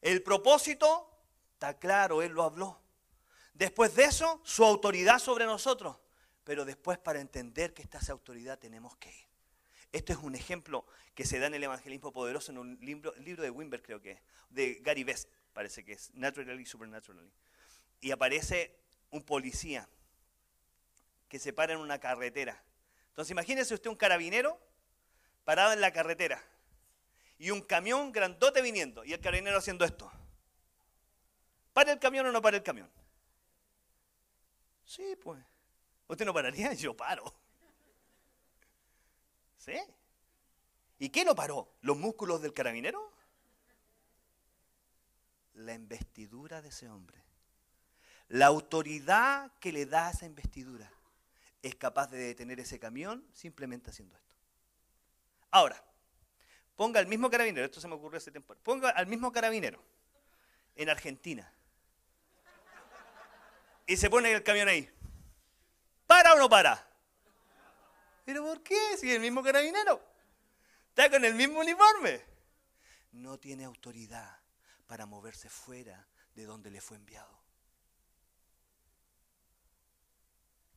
[0.00, 1.10] El propósito
[1.54, 2.80] está claro, Él lo habló.
[3.54, 5.98] Después de eso, su autoridad sobre nosotros.
[6.44, 9.26] Pero después para entender que está esa autoridad tenemos que ir.
[9.92, 13.42] Esto es un ejemplo que se da en el evangelismo poderoso en un libro, libro
[13.42, 17.32] de Wimber, creo que es, de Gary Best, parece que es, Naturally Supernaturally.
[18.00, 18.78] Y aparece
[19.10, 19.88] un policía
[21.28, 22.62] que se para en una carretera.
[23.08, 24.58] Entonces imagínese usted un carabinero
[25.44, 26.42] parado en la carretera
[27.40, 30.12] y un camión grandote viniendo y el carabinero haciendo esto.
[31.72, 32.88] ¿Para el camión o no para el camión?
[34.84, 35.42] Sí, pues.
[36.06, 36.72] ¿Usted no pararía?
[36.74, 37.34] Yo paro.
[39.56, 39.72] ¿Sí?
[40.98, 41.72] ¿Y qué lo paró?
[41.80, 43.10] ¿Los músculos del carabinero?
[45.54, 47.22] La investidura de ese hombre.
[48.28, 50.92] La autoridad que le da esa investidura
[51.62, 54.34] es capaz de detener ese camión simplemente haciendo esto.
[55.50, 55.82] Ahora,
[56.80, 59.84] ponga al mismo carabinero, esto se me ocurrió hace tiempo, ponga al mismo carabinero
[60.74, 61.52] en Argentina
[63.86, 64.90] y se pone el camión ahí.
[66.06, 66.82] ¿Para o no para?
[68.24, 68.96] ¿Pero por qué?
[68.96, 70.02] Si es el mismo carabinero.
[70.88, 72.24] Está con el mismo uniforme.
[73.12, 74.38] No tiene autoridad
[74.86, 77.42] para moverse fuera de donde le fue enviado.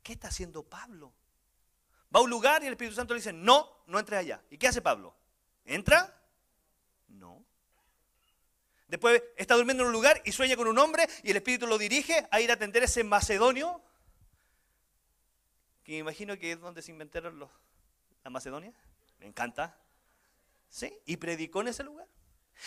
[0.03, 1.13] ¿Qué está haciendo Pablo?
[2.13, 4.43] Va a un lugar y el Espíritu Santo le dice, no, no entres allá.
[4.49, 5.22] ¿Y qué hace Pablo?
[5.65, 6.13] ¿Entra?
[7.07, 7.43] No.
[8.87, 11.77] Después está durmiendo en un lugar y sueña con un hombre y el Espíritu lo
[11.77, 13.81] dirige a ir a atender ese macedonio,
[15.83, 17.49] que me imagino que es donde se inventaron los,
[18.23, 18.73] la Macedonia.
[19.19, 19.77] Me encanta.
[20.69, 20.93] ¿Sí?
[21.05, 22.07] Y predicó en ese lugar.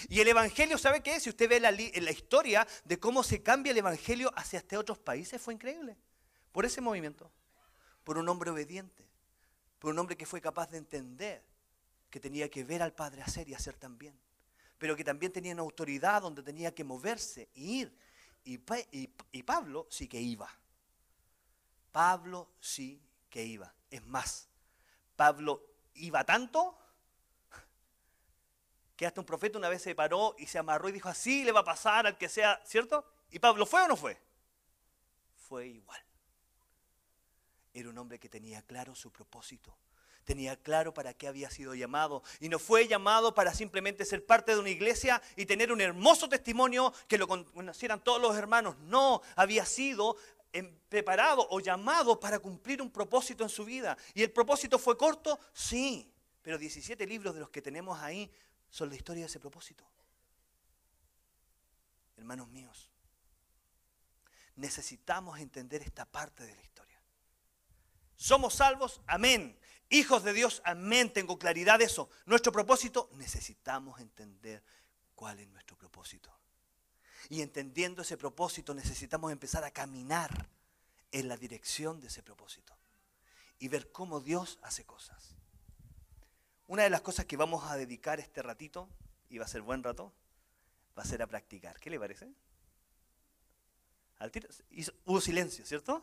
[0.09, 1.19] Y el Evangelio, ¿sabe qué?
[1.21, 4.99] Si usted ve la, la historia de cómo se cambia el Evangelio hacia este otros
[4.99, 5.97] países, fue increíble.
[6.53, 7.31] Por ese movimiento.
[8.05, 9.05] Por un hombre obediente.
[9.79, 11.43] Por un hombre que fue capaz de entender
[12.17, 14.19] que tenía que ver al Padre hacer y hacer también
[14.79, 17.99] pero que también tenían autoridad donde tenía que moverse e ir.
[18.45, 18.61] Y,
[19.33, 20.49] y, Pablo sí que iba.
[21.91, 23.73] Pablo sí que iba.
[23.91, 24.49] Es más,
[25.17, 25.63] Pablo
[25.95, 26.79] iba tanto
[28.95, 31.53] que hasta un profeta una vez se paró y se amarró y dijo, así le
[31.53, 33.05] va a pasar al que sea, ¿cierto?
[33.31, 34.21] ¿Y Pablo fue o no fue?
[35.35, 36.01] Fue igual.
[37.75, 39.77] Era un hombre que tenía claro su propósito
[40.27, 42.23] tenía claro para qué había sido llamado.
[42.41, 46.29] Y no fue llamado para simplemente ser parte de una iglesia y tener un hermoso
[46.29, 48.77] testimonio que lo conocieran todos los hermanos.
[48.81, 50.17] No, había sido
[50.53, 53.97] em, preparado o llamado para cumplir un propósito en su vida.
[54.15, 55.39] ¿Y el propósito fue corto?
[55.55, 56.13] Sí,
[56.43, 58.31] pero 17 libros de los que tenemos ahí
[58.69, 59.85] son la historia de ese propósito.
[62.17, 62.91] Hermanos míos,
[64.57, 67.01] necesitamos entender esta parte de la historia.
[68.17, 69.57] Somos salvos, amén.
[69.89, 72.09] Hijos de Dios, amén, tengo claridad de eso.
[72.25, 74.63] Nuestro propósito, necesitamos entender
[75.15, 76.37] cuál es nuestro propósito.
[77.29, 80.49] Y entendiendo ese propósito, necesitamos empezar a caminar
[81.13, 82.77] en la dirección de ese propósito
[83.59, 85.35] y ver cómo Dios hace cosas.
[86.67, 88.89] Una de las cosas que vamos a dedicar este ratito,
[89.29, 90.13] y va a ser buen rato,
[90.99, 91.79] va a ser a practicar.
[91.81, 92.29] ¿Qué le parece?
[95.05, 96.03] Hubo silencio, ¿cierto?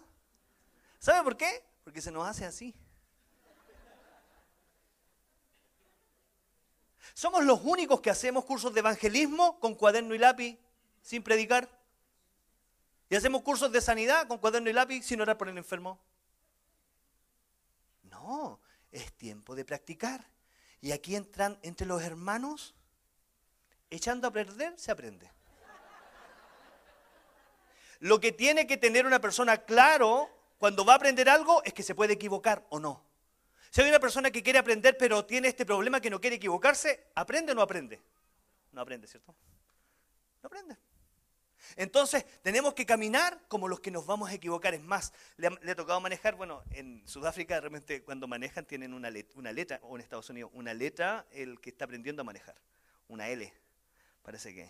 [0.99, 1.63] ¿Sabe por qué?
[1.83, 2.75] Porque se nos hace así.
[7.13, 10.57] Somos los únicos que hacemos cursos de evangelismo con cuaderno y lápiz
[11.01, 11.69] sin predicar.
[13.09, 15.99] Y hacemos cursos de sanidad con cuaderno y lápiz sin orar por el enfermo.
[18.03, 18.59] No,
[18.91, 20.25] es tiempo de practicar.
[20.81, 22.73] Y aquí entran entre los hermanos,
[23.89, 25.31] echando a perder, se aprende.
[27.99, 31.83] Lo que tiene que tener una persona claro cuando va a aprender algo es que
[31.83, 33.12] se puede equivocar o no.
[33.73, 37.07] Si hay una persona que quiere aprender pero tiene este problema que no quiere equivocarse,
[37.15, 37.99] ¿aprende o no aprende?
[38.71, 39.33] No aprende, ¿cierto?
[40.43, 40.77] No aprende.
[41.75, 44.75] Entonces, tenemos que caminar como los que nos vamos a equivocar.
[44.75, 49.51] Es más, le ha, tocado manejar, bueno, en Sudáfrica realmente cuando manejan tienen una, una
[49.51, 52.53] letra, o en Estados Unidos, una letra el que está aprendiendo a manejar.
[53.07, 53.51] Una L,
[54.21, 54.69] parece que.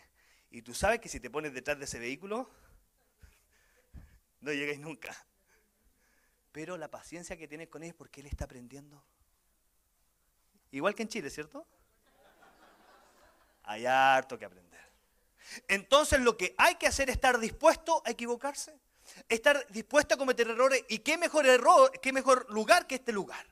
[0.49, 2.49] Y tú sabes que si te pones detrás de ese vehículo,
[4.39, 5.13] no llegáis nunca.
[6.53, 9.03] Pero la paciencia que tienes con él es porque él está aprendiendo.
[10.71, 11.65] Igual que en Chile, ¿cierto?
[13.63, 14.79] Hay harto que aprender.
[15.67, 18.79] Entonces lo que hay que hacer es estar dispuesto a equivocarse,
[19.27, 20.85] estar dispuesto a cometer errores.
[20.89, 23.47] ¿Y qué mejor error, qué mejor lugar que este lugar?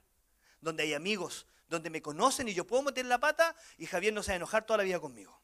[0.61, 4.21] Donde hay amigos, donde me conocen y yo puedo meter la pata y Javier no
[4.21, 5.40] se va a enojar toda la vida conmigo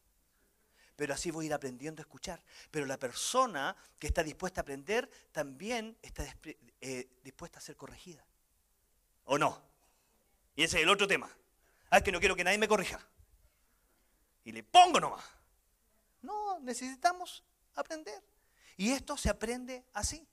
[0.98, 2.42] pero así voy a ir aprendiendo a escuchar.
[2.72, 6.26] Pero la persona que está dispuesta a aprender también está
[6.82, 8.26] eh, dispuesta a ser corregida.
[9.26, 9.62] ¿O no?
[10.56, 11.30] Y ese es el otro tema.
[11.92, 13.00] Ah, es que no quiero que nadie me corrija.
[14.44, 15.24] Y le pongo nomás.
[16.24, 17.44] No, necesitamos
[17.76, 18.24] aprender.
[18.76, 20.28] Y esto se aprende así,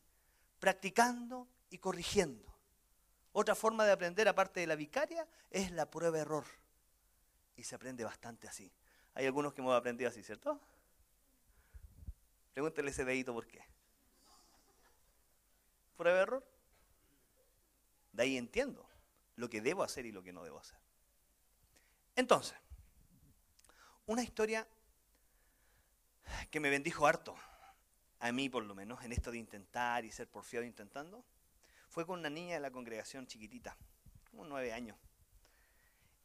[0.58, 2.46] practicando y corrigiendo.
[3.32, 6.44] Otra forma de aprender, aparte de la vicaria, es la prueba-error.
[7.54, 8.72] Y se aprende bastante así.
[9.14, 10.60] Hay algunos que hemos aprendido así, ¿cierto?
[12.52, 13.64] Pregúntele ese dedito por qué.
[15.96, 16.46] ¿Prueba error?
[18.12, 18.88] De ahí entiendo
[19.36, 20.78] lo que debo hacer y lo que no debo hacer.
[22.16, 22.56] Entonces,
[24.06, 24.66] una historia
[26.50, 27.36] que me bendijo harto,
[28.20, 31.24] a mí por lo menos, en esto de intentar y ser porfiado intentando,
[31.88, 33.76] fue con una niña de la congregación chiquitita,
[34.30, 34.96] como nueve años.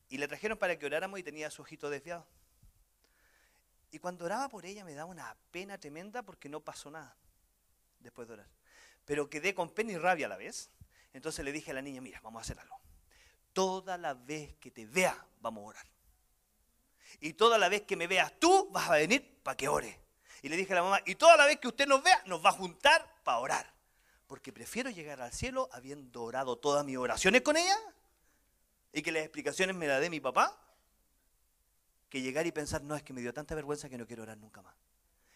[0.10, 2.26] Y le trajeron para que oráramos y tenía su ojito desviado.
[3.92, 7.16] Y cuando oraba por ella me daba una pena tremenda porque no pasó nada
[8.00, 8.48] después de orar.
[9.06, 10.70] Pero quedé con pena y rabia a la vez.
[11.14, 12.80] Entonces le dije a la niña, mira, vamos a hacer algo.
[13.54, 15.88] Toda la vez que te vea, vamos a orar.
[17.20, 20.00] Y toda la vez que me veas tú, vas a venir para que ore.
[20.42, 22.46] Y le dije a la mamá, y toda la vez que usted nos vea, nos
[22.46, 23.74] va a juntar para orar.
[24.28, 27.76] Porque prefiero llegar al cielo habiendo orado todas mis oraciones con ella
[28.94, 30.56] y que las explicaciones me las dé mi papá
[32.10, 34.38] que llegar y pensar, no, es que me dio tanta vergüenza que no quiero orar
[34.38, 34.76] nunca más.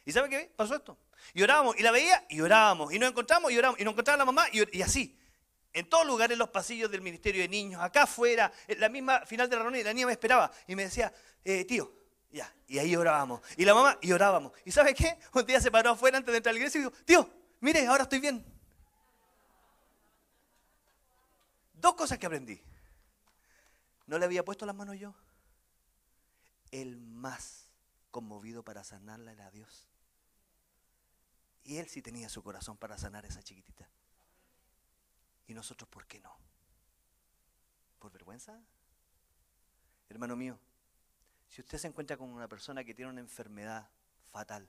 [0.05, 0.51] ¿Y sabe qué?
[0.55, 0.97] Pasó esto.
[1.33, 4.17] Y orábamos, y la veía, y orábamos, y nos encontramos, y orábamos, y nos encontraba
[4.17, 5.17] la mamá, y, así.
[5.71, 9.25] en todos lugares, en los pasillos del Ministerio de Niños, acá afuera, en la misma
[9.25, 11.13] final de la reunión, la niña me esperaba y me decía,
[11.45, 11.93] eh, tío,
[12.31, 13.41] ya, y ahí orábamos.
[13.55, 14.51] Y la mamá, y orábamos.
[14.65, 15.17] ¿Y sabe qué?
[15.33, 17.29] Un día se paró afuera antes de entrar a la iglesia y dijo, tío,
[17.61, 18.43] mire, ahora estoy bien.
[21.73, 22.59] Dos cosas que aprendí.
[24.07, 25.13] No le había puesto las manos yo.
[26.73, 27.67] El más
[28.09, 29.87] conmovido para sanarla era Dios.
[31.63, 33.87] Y él sí tenía su corazón para sanar a esa chiquitita.
[35.45, 36.35] ¿Y nosotros por qué no?
[37.99, 38.59] ¿Por vergüenza?
[40.09, 40.57] Hermano mío,
[41.47, 43.87] si usted se encuentra con una persona que tiene una enfermedad
[44.31, 44.67] fatal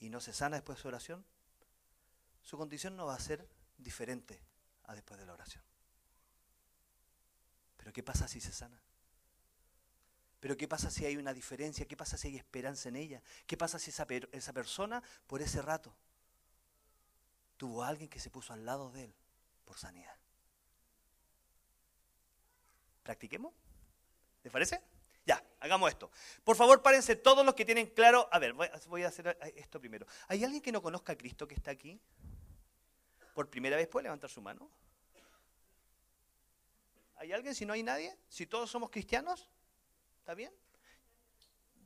[0.00, 1.24] y no se sana después de su oración,
[2.42, 4.42] su condición no va a ser diferente
[4.82, 5.62] a después de la oración.
[7.76, 8.82] Pero ¿qué pasa si se sana?
[10.40, 11.86] Pero ¿qué pasa si hay una diferencia?
[11.86, 13.22] ¿Qué pasa si hay esperanza en ella?
[13.46, 15.94] ¿Qué pasa si esa, esa persona por ese rato
[17.56, 19.14] tuvo a alguien que se puso al lado de él
[19.64, 20.16] por sanidad?
[23.02, 23.52] ¿Practiquemos?
[24.44, 24.80] ¿Les parece?
[25.26, 26.10] Ya, hagamos esto.
[26.44, 28.28] Por favor, párense todos los que tienen claro.
[28.30, 30.06] A ver, voy a hacer esto primero.
[30.28, 32.00] ¿Hay alguien que no conozca a Cristo que está aquí?
[33.34, 34.70] ¿Por primera vez puede levantar su mano?
[37.16, 37.54] ¿Hay alguien?
[37.54, 39.50] Si no hay nadie, si todos somos cristianos,
[40.28, 40.52] ¿está bien?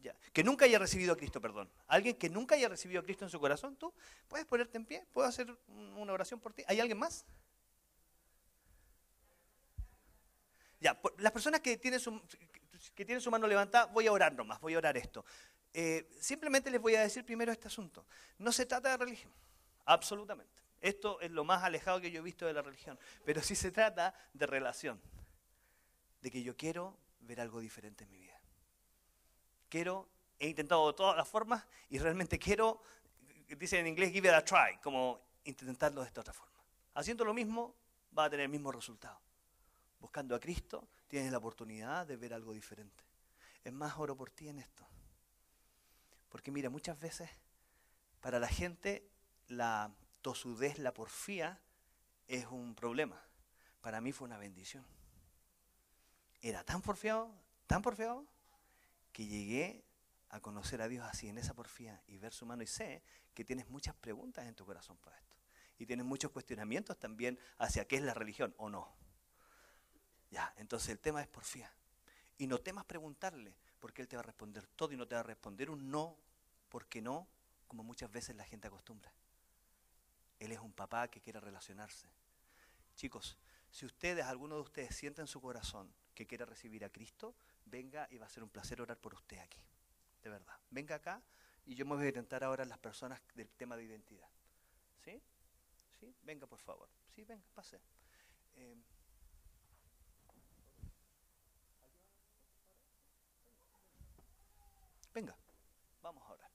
[0.02, 0.16] Ya.
[0.32, 1.70] Que nunca haya recibido a Cristo, perdón.
[1.86, 3.76] ¿Alguien que nunca haya recibido a Cristo en su corazón?
[3.76, 3.94] ¿Tú
[4.26, 5.06] puedes ponerte en pie?
[5.12, 6.64] ¿Puedo hacer una oración por ti?
[6.66, 7.24] ¿Hay alguien más?
[10.80, 14.96] Ya, las personas que tienen su, mano levantada, voy a orar nomás, voy a orar
[14.96, 15.24] esto.
[15.72, 18.04] Eh, simplemente les voy a decir primero este asunto.
[18.38, 19.32] No se trata de religión,
[19.84, 20.60] absolutamente.
[20.80, 22.98] Esto es lo más alejado que yo he visto de la religión.
[23.24, 25.00] Pero sí se trata de relación.
[26.20, 28.31] De que yo quiero ver algo diferente en mi vida.
[29.72, 30.06] Quiero,
[30.38, 32.82] he intentado de todas las formas y realmente quiero,
[33.56, 36.58] dice en inglés, give it a try, como intentarlo de esta otra forma.
[36.92, 37.74] Haciendo lo mismo,
[38.16, 39.18] va a tener el mismo resultado
[39.98, 43.02] buscando a Cristo, tienes la oportunidad de ver algo diferente.
[43.64, 44.86] Es más, oro por ti en esto.
[46.28, 47.30] Porque mira, muchas veces
[48.20, 49.08] para la gente
[49.48, 51.58] la tosudez, la porfía
[52.28, 53.24] es un problema.
[53.80, 54.84] Para mí fue una bendición.
[56.42, 57.30] Era tan porfiado,
[57.66, 58.26] tan porfiado,
[59.12, 59.84] que llegué
[60.30, 63.02] a conocer a Dios así en esa porfía y ver su mano y sé
[63.34, 65.36] que tienes muchas preguntas en tu corazón para esto.
[65.78, 68.94] Y tienes muchos cuestionamientos también hacia qué es la religión o no.
[70.30, 71.72] Ya, entonces el tema es porfía.
[72.38, 75.20] Y no temas preguntarle, porque Él te va a responder todo y no te va
[75.20, 76.16] a responder un no,
[76.68, 77.28] porque no,
[77.68, 79.12] como muchas veces la gente acostumbra.
[80.38, 82.08] Él es un papá que quiere relacionarse.
[82.96, 83.38] Chicos,
[83.70, 87.34] si ustedes, alguno de ustedes, siente en su corazón que quiere recibir a Cristo,
[87.66, 89.60] venga y va a ser un placer orar por usted aquí.
[90.22, 90.58] De verdad.
[90.70, 91.22] Venga acá
[91.64, 94.28] y yo me voy a intentar ahora las personas del tema de identidad.
[95.04, 95.20] ¿Sí?
[96.00, 96.14] ¿Sí?
[96.22, 96.88] Venga, por favor.
[97.14, 97.80] Sí, venga, pase.
[98.54, 98.76] Eh,
[105.14, 105.36] Venga,
[106.00, 106.48] vamos ahora.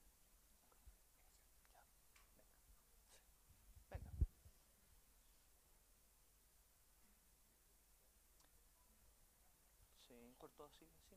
[10.09, 10.36] Venga.
[10.55, 11.15] Cortó así, sí.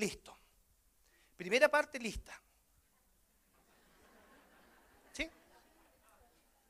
[0.00, 0.34] Listo.
[1.36, 2.40] Primera parte lista.
[5.12, 5.30] ¿Sí?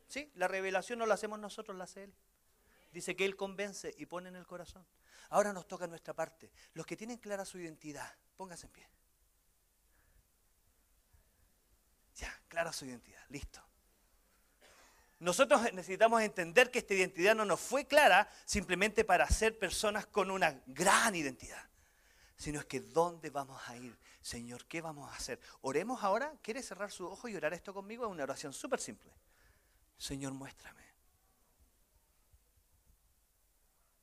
[0.08, 0.32] ¿Sí?
[0.34, 2.14] La revelación no la hacemos nosotros, la hace Él.
[2.92, 4.84] Dice que Él convence y pone en el corazón.
[5.28, 6.50] Ahora nos toca nuestra parte.
[6.74, 8.88] Los que tienen clara su identidad, pónganse en pie.
[12.16, 13.62] Ya, clara su identidad, listo.
[15.20, 20.32] Nosotros necesitamos entender que esta identidad no nos fue clara simplemente para ser personas con
[20.32, 21.69] una gran identidad
[22.40, 23.94] sino es que ¿dónde vamos a ir?
[24.22, 25.38] Señor, ¿qué vamos a hacer?
[25.60, 26.32] Oremos ahora.
[26.40, 28.06] ¿Quiere cerrar su ojo y orar esto conmigo?
[28.06, 29.12] Es una oración súper simple.
[29.98, 30.82] Señor, muéstrame.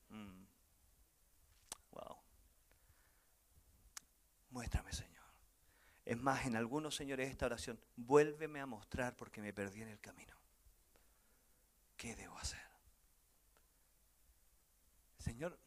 [0.09, 0.45] Mm.
[1.89, 2.17] Wow.
[4.51, 5.25] Muéstrame, Señor.
[6.05, 9.99] Es más, en algunos, señores, esta oración, vuélveme a mostrar porque me perdí en el
[9.99, 10.37] camino.
[11.97, 12.61] ¿Qué debo hacer?
[15.17, 15.57] Señor,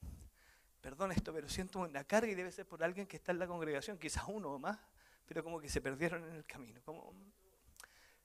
[0.80, 3.46] perdón esto, pero siento una carga y debe ser por alguien que está en la
[3.46, 4.78] congregación, quizás uno o más,
[5.26, 6.80] pero como que se perdieron en el camino.
[6.84, 7.14] Como,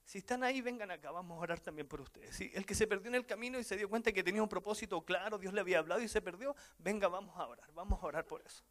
[0.04, 2.40] Si están ahí, vengan acá, vamos a orar también por ustedes.
[2.40, 5.04] El que se perdió en el camino y se dio cuenta que tenía un propósito
[5.04, 8.26] claro, Dios le había hablado y se perdió, venga, vamos a orar, vamos a orar
[8.26, 8.64] por eso.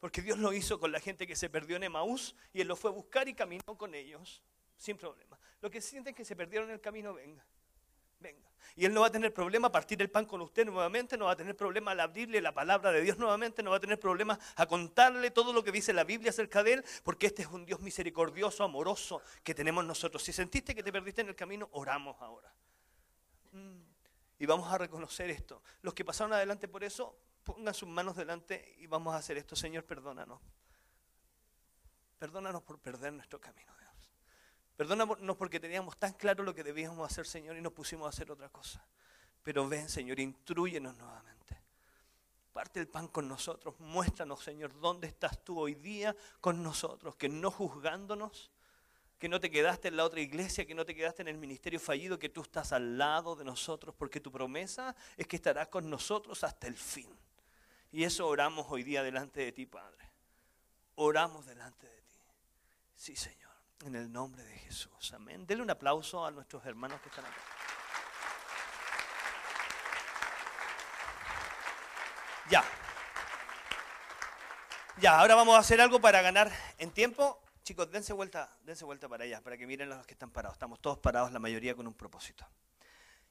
[0.00, 2.76] Porque Dios lo hizo con la gente que se perdió en Emaús y Él lo
[2.76, 4.42] fue a buscar y caminó con ellos,
[4.76, 5.38] sin problema.
[5.60, 7.44] Lo que sienten que se perdieron en el camino, venga
[8.20, 8.48] venga.
[8.76, 11.24] Y él no va a tener problema a partir el pan con usted nuevamente, no
[11.24, 13.98] va a tener problema al abrirle la palabra de Dios nuevamente, no va a tener
[13.98, 17.48] problema a contarle todo lo que dice la Biblia acerca de él, porque este es
[17.48, 20.22] un Dios misericordioso, amoroso que tenemos nosotros.
[20.22, 22.52] Si sentiste que te perdiste en el camino, oramos ahora.
[23.52, 23.80] Mm.
[24.38, 25.62] Y vamos a reconocer esto.
[25.82, 29.56] Los que pasaron adelante por eso, pongan sus manos delante y vamos a hacer esto.
[29.56, 30.40] Señor, perdónanos.
[32.18, 33.72] Perdónanos por perder nuestro camino.
[34.78, 38.30] Perdónanos porque teníamos tan claro lo que debíamos hacer, Señor, y nos pusimos a hacer
[38.30, 38.86] otra cosa.
[39.42, 41.58] Pero ven, Señor, instruyenos nuevamente.
[42.52, 43.74] Parte el pan con nosotros.
[43.80, 48.52] Muéstranos, Señor, dónde estás tú hoy día con nosotros, que no juzgándonos,
[49.18, 51.80] que no te quedaste en la otra iglesia, que no te quedaste en el ministerio
[51.80, 55.90] fallido, que tú estás al lado de nosotros, porque tu promesa es que estarás con
[55.90, 57.10] nosotros hasta el fin.
[57.90, 60.08] Y eso oramos hoy día delante de ti, Padre.
[60.94, 62.16] Oramos delante de ti.
[62.94, 63.47] Sí, Señor.
[63.84, 65.12] En el nombre de Jesús.
[65.12, 65.46] Amén.
[65.46, 67.36] Denle un aplauso a nuestros hermanos que están acá.
[72.50, 72.64] Ya.
[75.00, 77.40] Ya, ahora vamos a hacer algo para ganar en tiempo.
[77.62, 80.54] Chicos, dense vuelta, dense vuelta para allá, para que miren los que están parados.
[80.56, 82.46] Estamos todos parados, la mayoría con un propósito.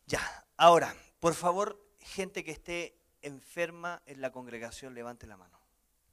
[0.05, 5.59] Ya, ahora, por favor, gente que esté enferma en la congregación, levante la mano.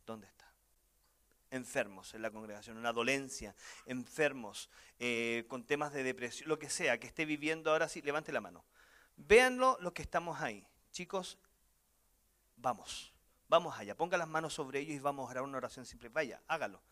[0.06, 0.43] ¿Dónde está?
[1.54, 3.54] Enfermos en la congregación, una dolencia,
[3.86, 8.32] enfermos, eh, con temas de depresión, lo que sea, que esté viviendo ahora sí, levante
[8.32, 8.64] la mano.
[9.16, 10.66] Véanlo los que estamos ahí.
[10.90, 11.38] Chicos,
[12.56, 13.12] vamos,
[13.48, 16.08] vamos allá, ponga las manos sobre ellos y vamos a orar una oración simple.
[16.08, 16.82] Vaya, hágalo.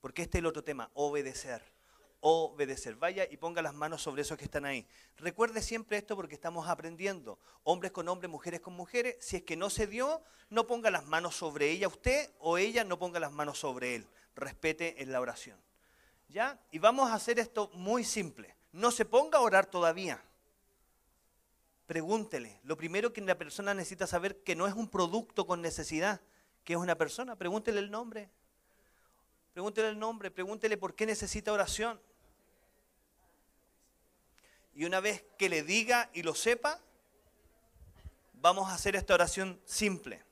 [0.00, 1.77] Porque este es el otro tema, obedecer
[2.20, 2.96] obedecer.
[2.96, 4.86] Vaya y ponga las manos sobre esos que están ahí.
[5.16, 7.38] Recuerde siempre esto porque estamos aprendiendo.
[7.64, 9.16] Hombres con hombres, mujeres con mujeres.
[9.20, 12.84] Si es que no se dio, no ponga las manos sobre ella usted o ella
[12.84, 14.06] no ponga las manos sobre él.
[14.34, 15.58] Respete en la oración.
[16.28, 16.60] ¿Ya?
[16.70, 18.54] Y vamos a hacer esto muy simple.
[18.72, 20.22] No se ponga a orar todavía.
[21.86, 22.60] Pregúntele.
[22.64, 26.20] Lo primero que la persona necesita saber que no es un producto con necesidad,
[26.62, 27.34] que es una persona.
[27.36, 28.28] Pregúntele el nombre.
[29.58, 32.00] Pregúntele el nombre, pregúntele por qué necesita oración.
[34.78, 36.80] Y una vez que le diga y lo sepa,
[38.34, 40.22] vamos a hacer esta oración simple.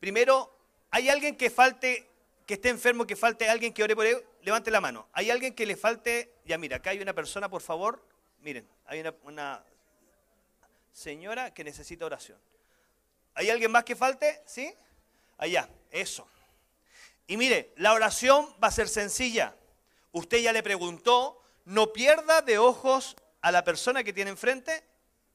[0.00, 0.56] Primero,
[0.90, 2.08] ¿hay alguien que falte,
[2.46, 4.24] que esté enfermo, que falte alguien que ore por él?
[4.40, 5.06] Levante la mano.
[5.12, 6.32] ¿Hay alguien que le falte?
[6.46, 8.02] Ya mira, acá hay una persona, por favor.
[8.40, 9.64] Miren, hay una, una
[10.94, 12.38] señora que necesita oración.
[13.34, 14.40] ¿Hay alguien más que falte?
[14.46, 14.74] ¿Sí?
[15.36, 16.26] Allá, eso.
[17.26, 19.54] Y mire, la oración va a ser sencilla.
[20.10, 24.84] Usted ya le preguntó, no pierda de ojos a la persona que tiene enfrente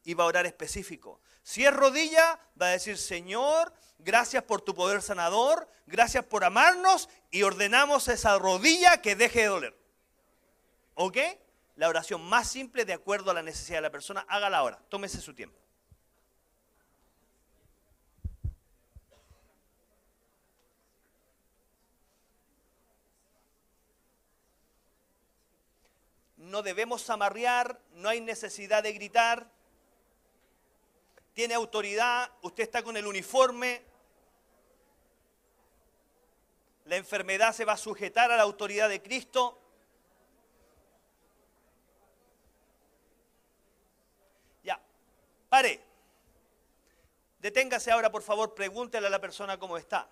[0.03, 1.21] y va a orar específico.
[1.43, 7.09] Si es rodilla, va a decir, Señor, gracias por tu poder sanador, gracias por amarnos
[7.31, 9.77] y ordenamos esa rodilla que deje de doler.
[10.95, 11.17] ¿Ok?
[11.75, 15.21] La oración más simple de acuerdo a la necesidad de la persona, hágala ahora, tómese
[15.21, 15.59] su tiempo.
[26.49, 29.49] No debemos amarrear, no hay necesidad de gritar,
[31.33, 33.81] tiene autoridad, usted está con el uniforme,
[36.85, 39.59] la enfermedad se va a sujetar a la autoridad de Cristo.
[44.63, 44.81] Ya,
[45.47, 45.79] pare.
[47.39, 50.09] Deténgase ahora, por favor, pregúntele a la persona cómo está.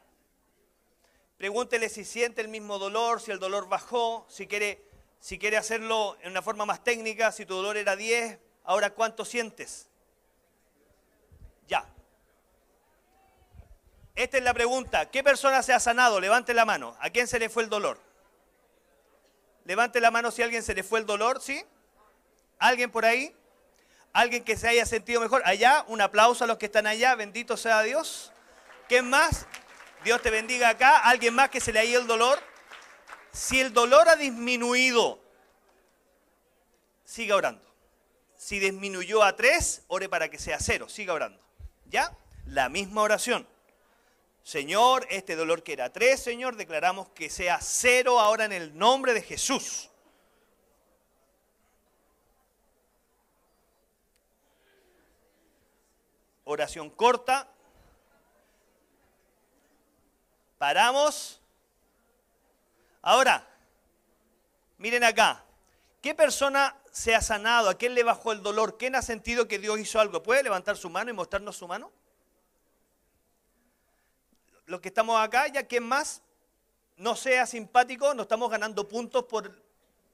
[1.37, 4.86] Pregúntele si siente el mismo dolor, si el dolor bajó, si quiere
[5.19, 9.25] si quiere hacerlo en una forma más técnica, si tu dolor era 10, ahora ¿cuánto
[9.25, 9.87] sientes?
[11.67, 11.85] Ya.
[14.15, 15.09] Esta es la pregunta.
[15.09, 16.19] ¿Qué persona se ha sanado?
[16.19, 16.95] Levante la mano.
[16.99, 17.99] ¿A quién se le fue el dolor?
[19.65, 21.63] Levante la mano si a alguien se le fue el dolor, ¿sí?
[22.57, 23.35] ¿Alguien por ahí?
[24.13, 25.41] ¿Alguien que se haya sentido mejor?
[25.45, 27.15] Allá, un aplauso a los que están allá.
[27.15, 28.31] Bendito sea Dios.
[28.87, 29.45] ¿Quién más?
[30.03, 30.97] Dios te bendiga acá.
[30.99, 32.39] ¿Alguien más que se le ha ido el dolor?
[33.31, 35.19] Si el dolor ha disminuido,
[37.03, 37.65] siga orando.
[38.35, 41.39] Si disminuyó a tres, ore para que sea cero, siga orando.
[41.89, 42.15] ¿Ya?
[42.45, 43.47] La misma oración.
[44.43, 49.13] Señor, este dolor que era tres, Señor, declaramos que sea cero ahora en el nombre
[49.13, 49.89] de Jesús.
[56.45, 57.45] Oración corta.
[60.57, 61.36] Paramos.
[63.01, 63.47] Ahora,
[64.77, 65.43] miren acá.
[66.01, 67.69] ¿Qué persona se ha sanado?
[67.69, 68.77] ¿A quién le bajó el dolor?
[68.77, 70.23] ¿Quién ha sentido que Dios hizo algo?
[70.23, 71.91] ¿Puede levantar su mano y mostrarnos su mano?
[74.65, 76.21] Los que estamos acá, ya quien más
[76.97, 79.51] no sea simpático, no estamos ganando puntos por,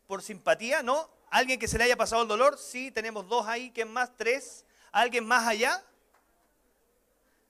[0.07, 1.09] por simpatía, ¿no?
[1.29, 2.57] ¿Alguien que se le haya pasado el dolor?
[2.57, 3.71] Sí, tenemos dos ahí.
[3.71, 4.15] ¿Quién más?
[4.15, 4.65] Tres.
[4.91, 5.83] ¿Alguien más allá?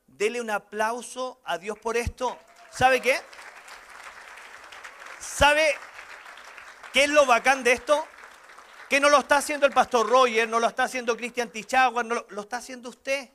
[0.07, 2.37] Dele un aplauso a Dios por esto.
[2.71, 3.19] ¿Sabe qué?
[5.33, 5.73] ¿Sabe
[6.91, 8.05] qué es lo bacán de esto?
[8.87, 12.13] Que no lo está haciendo el pastor Roger, no lo está haciendo Cristian Tichagua, no
[12.13, 13.31] lo, lo está haciendo usted.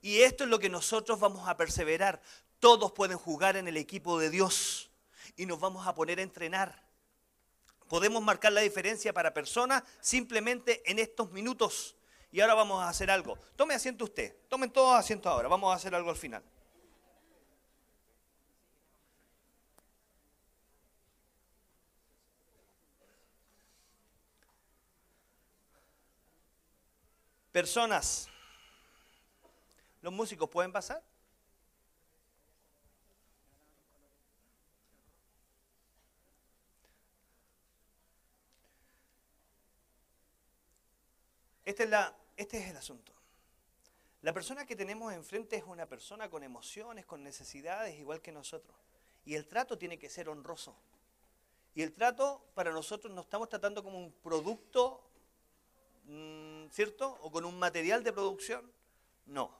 [0.00, 2.20] Y esto es lo que nosotros vamos a perseverar.
[2.58, 4.90] Todos pueden jugar en el equipo de Dios
[5.36, 6.82] y nos vamos a poner a entrenar.
[7.88, 11.94] Podemos marcar la diferencia para personas simplemente en estos minutos.
[12.32, 13.38] Y ahora vamos a hacer algo.
[13.54, 14.34] Tome asiento usted.
[14.48, 15.46] Tomen todos asiento ahora.
[15.46, 16.42] Vamos a hacer algo al final.
[27.54, 28.28] Personas.
[30.02, 31.00] ¿Los músicos pueden pasar?
[41.64, 43.12] Este es, el asunto.
[44.22, 48.76] La persona que tenemos enfrente es una persona con emociones, con necesidades, igual que nosotros.
[49.24, 50.74] Y el trato tiene que ser honroso.
[51.76, 55.08] Y el trato para nosotros no estamos tratando como un producto,
[56.70, 57.18] ¿cierto?
[57.22, 58.70] O con un material de producción.
[59.26, 59.50] No,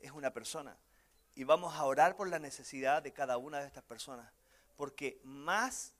[0.00, 0.76] es una persona.
[1.34, 4.30] Y vamos a orar por la necesidad de cada una de estas personas.
[4.76, 5.92] Porque más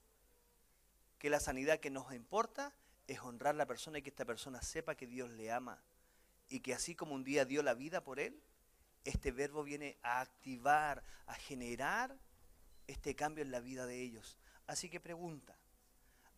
[1.19, 2.73] que la sanidad que nos importa
[3.07, 5.79] es honrar a la persona y que esta persona sepa que Dios le ama
[6.49, 8.41] y que así como un día dio la vida por él,
[9.05, 12.17] este verbo viene a activar, a generar
[12.87, 14.37] este cambio en la vida de ellos.
[14.67, 15.57] Así que pregunta,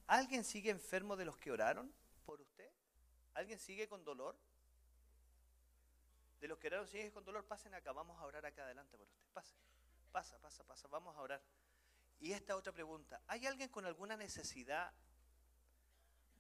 [0.07, 1.93] ¿alguien sigue enfermo de los que oraron?
[3.39, 4.37] ¿Alguien sigue con dolor?
[6.41, 9.07] De los que oraron sigue con dolor, pasen acá, vamos a orar acá adelante por
[9.07, 9.27] usted.
[9.33, 9.57] Pase,
[10.13, 11.43] pasa, pasa, pasa, vamos a orar.
[12.21, 14.93] Y esta otra pregunta, ¿hay alguien con alguna necesidad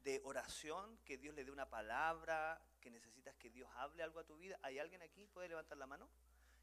[0.03, 4.25] de oración, que Dios le dé una palabra, que necesitas que Dios hable algo a
[4.25, 4.59] tu vida.
[4.63, 5.27] ¿Hay alguien aquí?
[5.27, 6.09] ¿Puede levantar la mano?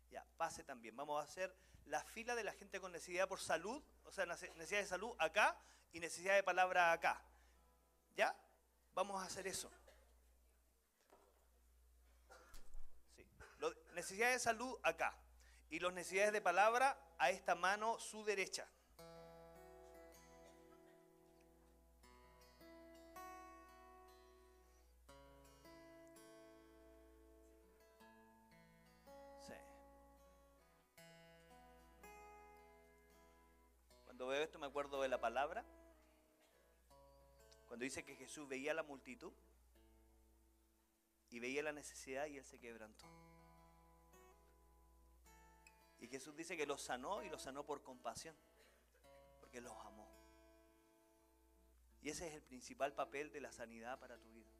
[0.09, 0.95] Ya, pase también.
[0.95, 1.55] Vamos a hacer
[1.85, 5.59] la fila de la gente con necesidad por salud, o sea, necesidad de salud acá
[5.91, 7.21] y necesidad de palabra acá.
[8.15, 8.35] ¿Ya?
[8.93, 9.69] Vamos a hacer eso.
[13.15, 13.25] Sí.
[13.95, 15.17] Necesidad de salud acá
[15.69, 18.67] y los necesidades de palabra a esta mano su derecha.
[34.03, 35.65] Cuando veo esto me acuerdo de la palabra.
[37.67, 39.33] Cuando dice que Jesús veía la multitud
[41.29, 43.24] y veía la necesidad y él se quebrantó.
[45.99, 48.35] Y Jesús dice que los sanó y los sanó por compasión,
[49.39, 50.09] porque los amó.
[52.01, 54.51] Y ese es el principal papel de la sanidad para tu vida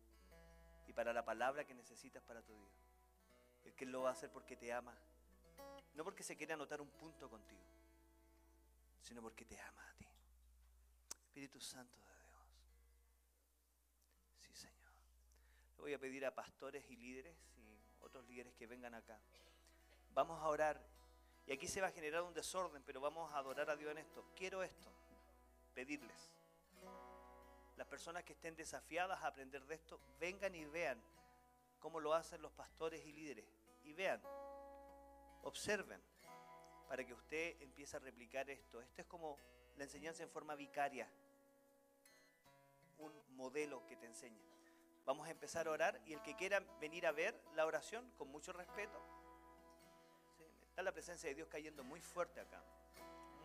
[0.88, 2.73] y para la palabra que necesitas para tu vida.
[3.63, 4.97] Es que Él lo va a hacer porque te ama,
[5.93, 7.65] no porque se quiere anotar un punto contigo
[9.05, 10.07] sino porque te ama a ti.
[11.27, 12.39] Espíritu Santo de Dios.
[14.39, 14.91] Sí, Señor.
[15.75, 19.19] Le voy a pedir a pastores y líderes y otros líderes que vengan acá.
[20.11, 20.94] Vamos a orar.
[21.47, 23.99] Y aquí se va a generar un desorden, pero vamos a adorar a Dios en
[23.99, 24.25] esto.
[24.35, 24.89] Quiero esto,
[25.73, 26.31] pedirles.
[27.77, 31.01] Las personas que estén desafiadas a aprender de esto, vengan y vean
[31.79, 33.45] cómo lo hacen los pastores y líderes.
[33.83, 34.21] Y vean,
[35.43, 36.01] observen
[36.87, 38.81] para que usted empiece a replicar esto.
[38.81, 39.37] Esto es como
[39.77, 41.07] la enseñanza en forma vicaria,
[42.97, 44.41] un modelo que te enseña.
[45.05, 48.29] Vamos a empezar a orar y el que quiera venir a ver la oración con
[48.29, 48.99] mucho respeto,
[50.76, 52.61] está la presencia de Dios cayendo muy fuerte acá,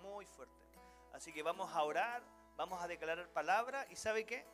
[0.03, 0.64] muy fuerte.
[1.12, 2.24] Así que vamos a orar,
[2.57, 4.45] vamos a declarar palabra y ¿sabe qué?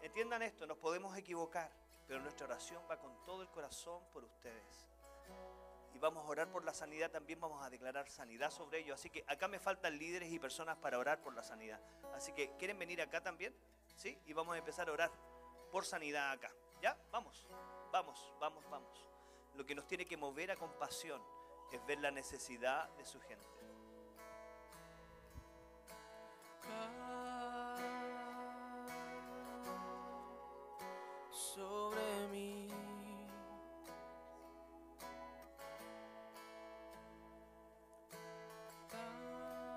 [0.00, 1.70] Entiendan esto, nos podemos equivocar,
[2.06, 4.88] pero nuestra oración va con todo el corazón por ustedes
[5.92, 8.98] y vamos a orar por la sanidad, también vamos a declarar sanidad sobre ellos.
[8.98, 11.78] Así que acá me faltan líderes y personas para orar por la sanidad.
[12.14, 13.54] Así que, ¿quieren venir acá también?
[13.94, 14.18] ¿Sí?
[14.24, 15.10] Y vamos a empezar a orar
[15.70, 16.50] por sanidad acá.
[16.80, 16.96] ¿Ya?
[17.12, 17.46] Vamos,
[17.92, 19.06] vamos, vamos, vamos.
[19.54, 21.20] Lo que nos tiene que mover a compasión
[21.72, 23.46] es ver la necesidad de su gente.
[31.30, 32.68] sobre mí.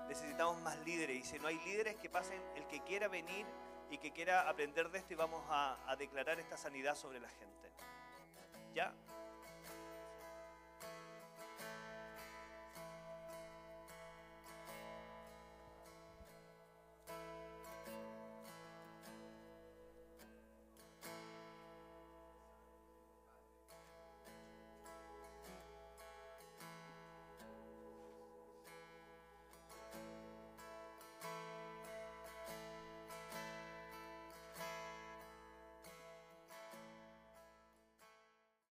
[0.08, 1.16] necesitamos más líderes.
[1.16, 3.46] Y si no hay líderes, que pasen el que quiera venir
[3.90, 7.28] y que quiera aprender de esto y vamos a, a declarar esta sanidad sobre la
[7.30, 7.70] gente.
[8.74, 8.94] ¿Ya?